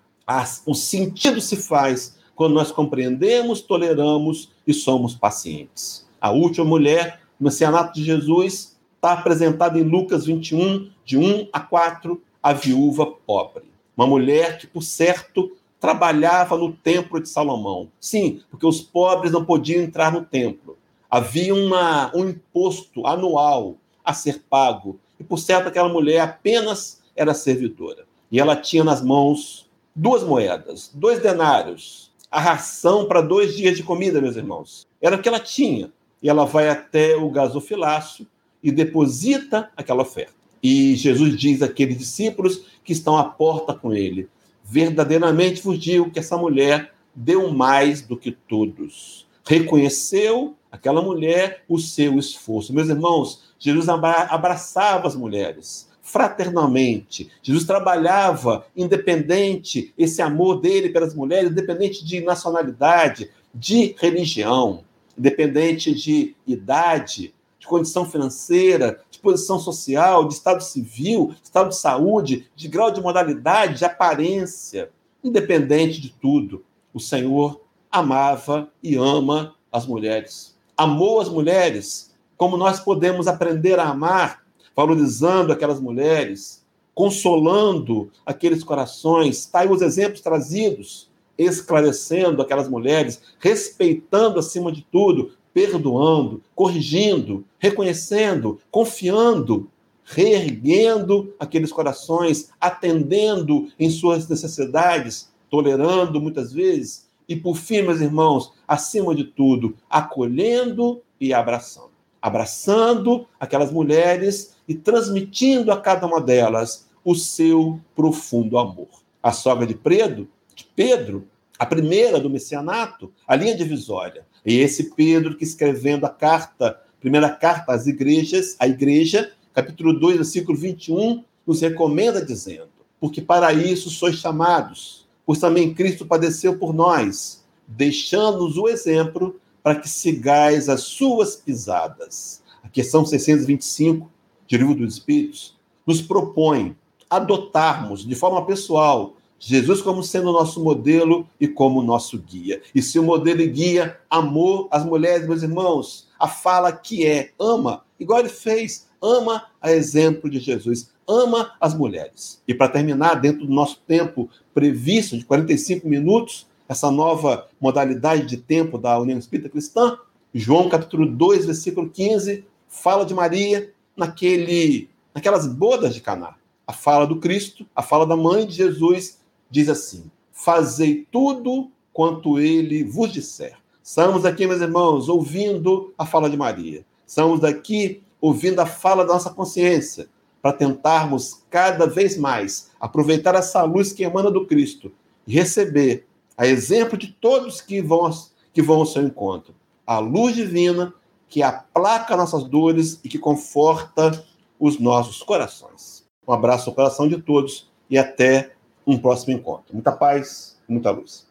o 0.66 0.74
sentido 0.74 1.40
se 1.40 1.56
faz 1.56 2.16
quando 2.34 2.54
nós 2.54 2.72
compreendemos, 2.72 3.60
toleramos 3.60 4.50
e 4.66 4.72
somos 4.72 5.14
pacientes. 5.14 6.06
A 6.20 6.30
última 6.30 6.64
mulher 6.64 7.20
O 7.38 7.44
messianato 7.44 7.94
de 7.94 8.04
Jesus 8.04 8.76
está 8.94 9.12
apresentado 9.12 9.78
em 9.78 9.82
Lucas 9.82 10.24
21, 10.24 10.90
de 11.04 11.18
1 11.18 11.48
a 11.52 11.60
4, 11.60 12.22
a 12.42 12.52
viúva 12.52 13.06
pobre. 13.06 13.64
Uma 13.96 14.06
mulher 14.06 14.58
que, 14.58 14.66
por 14.66 14.82
certo, 14.82 15.52
trabalhava 15.80 16.56
no 16.56 16.72
templo 16.72 17.20
de 17.20 17.28
Salomão. 17.28 17.88
Sim, 18.00 18.40
porque 18.50 18.66
os 18.66 18.80
pobres 18.80 19.32
não 19.32 19.44
podiam 19.44 19.82
entrar 19.82 20.12
no 20.12 20.24
templo. 20.24 20.78
Havia 21.10 21.54
uma, 21.54 22.10
um 22.16 22.30
imposto 22.30 23.06
anual 23.06 23.76
a 24.02 24.14
ser 24.14 24.42
pago. 24.48 24.98
E, 25.18 25.24
por 25.24 25.38
certo, 25.38 25.68
aquela 25.68 25.88
mulher 25.88 26.20
apenas 26.20 27.02
era 27.14 27.34
servidora. 27.34 28.04
E 28.30 28.40
ela 28.40 28.56
tinha 28.56 28.82
nas 28.82 29.02
mãos 29.02 29.70
duas 29.94 30.22
moedas, 30.24 30.90
dois 30.92 31.20
denários, 31.20 32.12
a 32.30 32.40
ração 32.40 33.06
para 33.06 33.20
dois 33.20 33.56
dias 33.56 33.76
de 33.76 33.82
comida, 33.82 34.20
meus 34.20 34.36
irmãos. 34.36 34.86
Era 35.00 35.16
o 35.16 35.22
que 35.22 35.28
ela 35.28 35.38
tinha. 35.38 35.92
E 36.22 36.28
ela 36.28 36.44
vai 36.44 36.68
até 36.68 37.14
o 37.16 37.30
gasofilácio 37.30 38.26
e 38.62 38.72
deposita 38.72 39.70
aquela 39.76 40.02
oferta. 40.02 40.32
E 40.62 40.96
Jesus 40.96 41.38
diz 41.38 41.60
àqueles 41.60 41.98
discípulos 41.98 42.64
que 42.82 42.92
estão 42.92 43.18
à 43.18 43.24
porta 43.24 43.74
com 43.74 43.92
ele: 43.92 44.28
Verdadeiramente 44.64 45.62
vos 45.62 45.78
digo 45.78 46.10
que 46.10 46.18
essa 46.18 46.38
mulher 46.38 46.94
deu 47.14 47.50
mais 47.52 48.00
do 48.00 48.16
que 48.16 48.32
todos. 48.32 49.26
Reconheceu 49.44 50.56
aquela 50.74 51.00
mulher 51.00 51.62
o 51.68 51.78
seu 51.78 52.18
esforço. 52.18 52.74
Meus 52.74 52.88
irmãos, 52.88 53.44
Jesus 53.60 53.88
abraçava 53.88 55.06
as 55.06 55.14
mulheres 55.14 55.88
fraternalmente. 56.02 57.30
Jesus 57.40 57.64
trabalhava 57.64 58.66
independente, 58.76 59.94
esse 59.96 60.20
amor 60.20 60.60
dele 60.60 60.90
pelas 60.90 61.14
mulheres, 61.14 61.50
independente 61.50 62.04
de 62.04 62.20
nacionalidade, 62.20 63.30
de 63.54 63.94
religião, 63.98 64.82
independente 65.16 65.94
de 65.94 66.34
idade, 66.44 67.32
de 67.58 67.66
condição 67.66 68.04
financeira, 68.04 69.00
de 69.10 69.20
posição 69.20 69.60
social, 69.60 70.26
de 70.26 70.34
estado 70.34 70.62
civil, 70.62 71.34
estado 71.42 71.68
de 71.68 71.76
saúde, 71.76 72.50
de 72.54 72.66
grau 72.66 72.90
de 72.90 73.00
modalidade, 73.00 73.78
de 73.78 73.84
aparência, 73.84 74.90
independente 75.22 76.00
de 76.00 76.10
tudo. 76.10 76.64
O 76.92 76.98
Senhor 76.98 77.62
amava 77.90 78.68
e 78.82 78.96
ama 78.96 79.54
as 79.70 79.86
mulheres. 79.86 80.53
Amou 80.76 81.20
as 81.20 81.28
mulheres 81.28 82.12
como 82.36 82.56
nós 82.56 82.80
podemos 82.80 83.28
aprender 83.28 83.78
a 83.78 83.88
amar, 83.88 84.42
valorizando 84.74 85.52
aquelas 85.52 85.80
mulheres, 85.80 86.64
consolando 86.94 88.10
aqueles 88.26 88.64
corações. 88.64 89.38
Está 89.38 89.60
aí 89.60 89.68
os 89.68 89.82
exemplos 89.82 90.20
trazidos, 90.20 91.08
esclarecendo 91.38 92.42
aquelas 92.42 92.68
mulheres, 92.68 93.20
respeitando 93.38 94.38
acima 94.38 94.72
de 94.72 94.82
tudo 94.90 95.32
perdoando, 95.54 96.42
corrigindo, 96.54 97.44
reconhecendo, 97.60 98.58
confiando, 98.72 99.70
reerguendo 100.04 101.32
aqueles 101.38 101.72
corações, 101.72 102.50
atendendo 102.60 103.68
em 103.78 103.88
suas 103.88 104.28
necessidades, 104.28 105.32
tolerando 105.48 106.20
muitas 106.20 106.52
vezes, 106.52 107.08
e 107.28 107.34
por 107.34 107.56
fim, 107.56 107.82
meus 107.82 108.00
irmãos, 108.00 108.52
acima 108.66 109.14
de 109.14 109.24
tudo, 109.24 109.76
acolhendo 109.88 111.02
e 111.20 111.32
abraçando. 111.32 111.92
Abraçando 112.20 113.26
aquelas 113.38 113.70
mulheres 113.70 114.54
e 114.66 114.74
transmitindo 114.74 115.72
a 115.72 115.80
cada 115.80 116.06
uma 116.06 116.20
delas 116.20 116.88
o 117.04 117.14
seu 117.14 117.80
profundo 117.94 118.58
amor. 118.58 118.88
A 119.22 119.32
sogra 119.32 119.66
de 119.66 119.74
Pedro, 119.74 120.28
de 120.54 120.64
Pedro, 120.64 121.26
a 121.58 121.66
primeira 121.66 122.18
do 122.18 122.30
messianato, 122.30 123.12
a 123.26 123.36
linha 123.36 123.56
divisória, 123.56 124.26
e 124.44 124.58
esse 124.58 124.94
Pedro 124.94 125.36
que 125.36 125.44
escrevendo 125.44 126.04
a 126.04 126.10
carta, 126.10 126.80
primeira 127.00 127.30
carta 127.30 127.72
às 127.72 127.86
igrejas, 127.86 128.56
a 128.58 128.66
igreja, 128.66 129.32
capítulo 129.54 129.98
2, 129.98 130.16
versículo 130.16 130.58
21, 130.58 131.24
nos 131.46 131.60
recomenda 131.60 132.24
dizendo: 132.24 132.70
Porque 133.00 133.22
para 133.22 133.52
isso 133.52 133.88
sois 133.90 134.16
chamados, 134.16 135.03
pois 135.26 135.38
também 135.38 135.74
Cristo 135.74 136.06
padeceu 136.06 136.58
por 136.58 136.74
nós, 136.74 137.44
deixando-nos 137.66 138.56
o 138.56 138.68
exemplo 138.68 139.40
para 139.62 139.76
que 139.76 139.88
sigais 139.88 140.68
as 140.68 140.82
suas 140.82 141.36
pisadas. 141.36 142.42
A 142.62 142.68
questão 142.68 143.04
625, 143.04 144.10
de 144.46 144.58
Livro 144.58 144.74
dos 144.74 144.94
Espíritos, 144.94 145.56
nos 145.86 146.02
propõe 146.02 146.76
adotarmos 147.08 148.06
de 148.06 148.14
forma 148.14 148.44
pessoal 148.44 149.14
Jesus 149.46 149.82
como 149.82 150.02
sendo 150.02 150.30
o 150.30 150.32
nosso 150.32 150.62
modelo 150.62 151.28
e 151.38 151.46
como 151.46 151.82
nosso 151.82 152.18
guia. 152.18 152.62
E 152.74 152.80
se 152.80 152.98
o 152.98 153.02
modelo 153.02 153.42
e 153.42 153.46
guia, 153.46 153.98
amor 154.08 154.68
às 154.70 154.84
mulheres, 154.84 155.26
meus 155.26 155.42
irmãos, 155.42 156.08
a 156.18 156.26
fala 156.26 156.72
que 156.72 157.06
é 157.06 157.30
ama, 157.38 157.84
igual 158.00 158.20
ele 158.20 158.30
fez, 158.30 158.88
ama 159.04 159.44
a 159.60 159.70
exemplo 159.70 160.30
de 160.30 160.38
Jesus, 160.38 160.90
ama 161.06 161.52
as 161.60 161.74
mulheres. 161.74 162.42
E 162.48 162.54
para 162.54 162.70
terminar, 162.70 163.16
dentro 163.16 163.46
do 163.46 163.52
nosso 163.52 163.80
tempo 163.86 164.30
previsto 164.54 165.18
de 165.18 165.24
45 165.24 165.86
minutos, 165.86 166.46
essa 166.66 166.90
nova 166.90 167.46
modalidade 167.60 168.24
de 168.26 168.38
tempo 168.38 168.78
da 168.78 168.98
União 168.98 169.18
Espírita 169.18 169.50
Cristã, 169.50 169.98
João 170.32 170.68
capítulo 170.68 171.06
2, 171.06 171.44
versículo 171.44 171.90
15, 171.90 172.44
fala 172.66 173.04
de 173.04 173.12
Maria 173.12 173.70
naquele, 173.94 174.88
naquelas 175.14 175.46
bodas 175.46 175.94
de 175.94 176.00
Caná. 176.00 176.34
A 176.66 176.72
fala 176.72 177.06
do 177.06 177.16
Cristo, 177.16 177.66
a 177.76 177.82
fala 177.82 178.06
da 178.06 178.16
mãe 178.16 178.46
de 178.46 178.54
Jesus 178.54 179.18
diz 179.50 179.68
assim: 179.68 180.10
Fazei 180.32 181.06
tudo 181.12 181.70
quanto 181.92 182.40
ele 182.40 182.82
vos 182.82 183.12
disser. 183.12 183.56
Estamos 183.82 184.24
aqui, 184.24 184.46
meus 184.46 184.62
irmãos, 184.62 185.10
ouvindo 185.10 185.92
a 185.98 186.06
fala 186.06 186.30
de 186.30 186.38
Maria. 186.38 186.84
Estamos 187.06 187.44
aqui 187.44 188.02
ouvindo 188.24 188.58
a 188.60 188.64
fala 188.64 189.04
da 189.04 189.12
nossa 189.12 189.28
consciência, 189.28 190.08
para 190.40 190.54
tentarmos 190.54 191.42
cada 191.50 191.86
vez 191.86 192.16
mais 192.16 192.70
aproveitar 192.80 193.34
essa 193.34 193.62
luz 193.64 193.92
que 193.92 194.02
emana 194.02 194.30
do 194.30 194.46
Cristo 194.46 194.90
e 195.26 195.34
receber, 195.34 196.06
a 196.34 196.46
exemplo 196.46 196.96
de 196.96 197.08
todos 197.08 197.60
que 197.60 197.82
vão, 197.82 198.10
que 198.50 198.62
vão 198.62 198.78
ao 198.78 198.86
seu 198.86 199.02
encontro, 199.02 199.54
a 199.86 199.98
luz 199.98 200.34
divina 200.34 200.94
que 201.28 201.42
aplaca 201.42 202.16
nossas 202.16 202.44
dores 202.44 202.98
e 203.04 203.10
que 203.10 203.18
conforta 203.18 204.24
os 204.58 204.78
nossos 204.78 205.22
corações. 205.22 206.06
Um 206.26 206.32
abraço 206.32 206.70
no 206.70 206.76
coração 206.76 207.06
de 207.06 207.20
todos 207.20 207.70
e 207.90 207.98
até 207.98 208.54
um 208.86 208.96
próximo 208.96 209.34
encontro. 209.34 209.74
Muita 209.74 209.92
paz, 209.92 210.58
muita 210.66 210.90
luz. 210.90 211.26